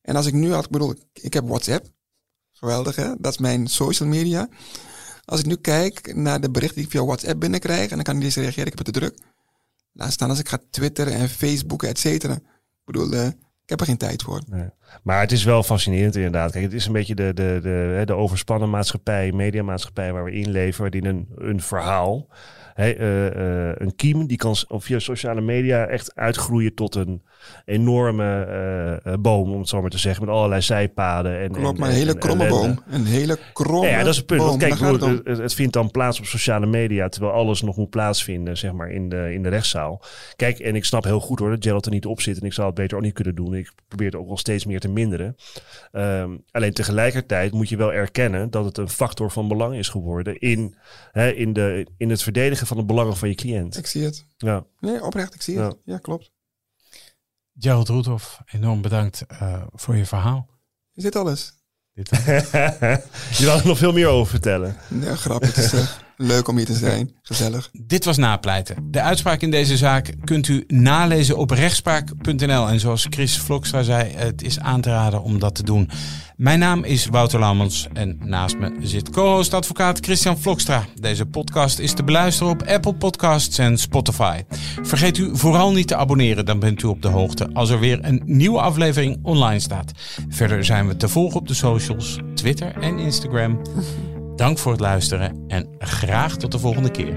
[0.00, 1.86] En als ik nu had, ik bedoel, ik heb WhatsApp.
[2.52, 3.14] Geweldig, hè?
[3.18, 4.48] Dat is mijn social media.
[5.24, 8.16] Als ik nu kijk naar de berichten die ik via WhatsApp binnenkrijg, en dan kan
[8.16, 9.18] ik eens reageren, ik heb het te druk.
[9.92, 12.34] Laat staan als ik ga twitteren en facebooken, et cetera.
[12.34, 13.26] Ik bedoel, eh,
[13.62, 14.42] ik heb er geen tijd voor.
[15.02, 16.52] Maar het is wel fascinerend inderdaad.
[16.52, 20.50] Kijk, het is een beetje de, de, de, de overspannen maatschappij, mediamaatschappij waar we in
[20.50, 22.28] leven, waarin een, een verhaal,
[22.74, 27.22] eh, eh, een kiem, die kan via sociale media echt uitgroeien tot een
[27.64, 28.44] enorme
[29.04, 31.38] eh, boom, om het zo maar te zeggen, met allerlei zijpaden.
[31.40, 32.82] En, Klopt, en, maar een hele en kromme boom.
[32.90, 34.42] Een hele kromme Ja, ja, dat is het punt.
[34.42, 34.78] Want kijk,
[35.24, 39.08] het vindt dan plaats op sociale media, terwijl alles nog moet plaatsvinden, zeg maar, in
[39.08, 40.02] de, in de rechtszaal.
[40.36, 42.52] Kijk, en ik snap heel goed hoor, dat Gerald er niet op zit en ik
[42.52, 43.54] zou het beter ook niet kunnen doen.
[43.54, 45.36] Ik probeer het ook wel steeds meer te minderen.
[45.92, 50.38] Ehm, alleen tegelijkertijd moet je wel erkennen dat het een factor van belang is geworden
[50.38, 50.74] in,
[51.12, 53.76] hè, in, de, in het verdedigen van de belangen van je cliënt.
[53.76, 54.26] Ik zie het.
[54.36, 54.64] Ja.
[54.80, 55.76] Nee, oprecht, ik zie het.
[55.84, 56.32] Ja, klopt.
[57.58, 60.48] Gerald Roethoff, enorm bedankt eh, voor je verhaal.
[60.94, 61.54] Is dit alles?
[61.92, 62.08] Dit,
[63.38, 64.76] je wil er nog veel meer over vertellen.
[64.88, 65.10] Nee.
[65.10, 65.72] Het is
[66.16, 67.12] leuk om hier te zijn.
[67.22, 67.70] Gezellig.
[67.72, 68.76] dit was napleiten.
[68.90, 72.68] De uitspraak in deze zaak kunt u nalezen op rechtspraak.nl.
[72.68, 75.90] En zoals Chris Vlokstra zei, het is aan te raden om dat te doen.
[76.36, 80.84] Mijn naam is Wouter Laumans en naast me zit co-host advocaat Christian Vlokstra.
[81.00, 84.42] Deze podcast is te beluisteren op Apple Podcasts en Spotify.
[84.82, 87.98] Vergeet u vooral niet te abonneren, dan bent u op de hoogte als er weer
[88.02, 89.92] een nieuwe aflevering online staat.
[90.28, 93.60] Verder zijn we te volgen op de socials, Twitter en Instagram.
[94.36, 97.16] Dank voor het luisteren en graag tot de volgende keer.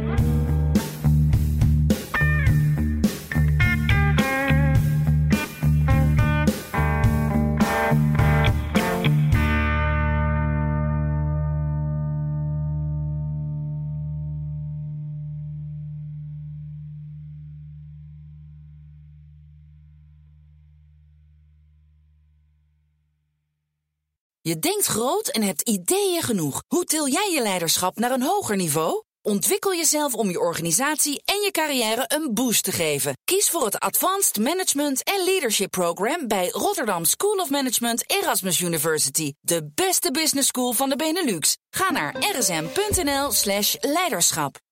[24.48, 26.64] Je denkt groot en hebt ideeën genoeg.
[26.68, 29.04] Hoe til jij je leiderschap naar een hoger niveau?
[29.22, 33.18] Ontwikkel jezelf om je organisatie en je carrière een boost te geven.
[33.24, 39.34] Kies voor het Advanced Management en Leadership Program bij Rotterdam School of Management Erasmus University.
[39.40, 41.58] De beste business school van de Benelux.
[41.70, 44.67] Ga naar rsm.nl slash leiderschap.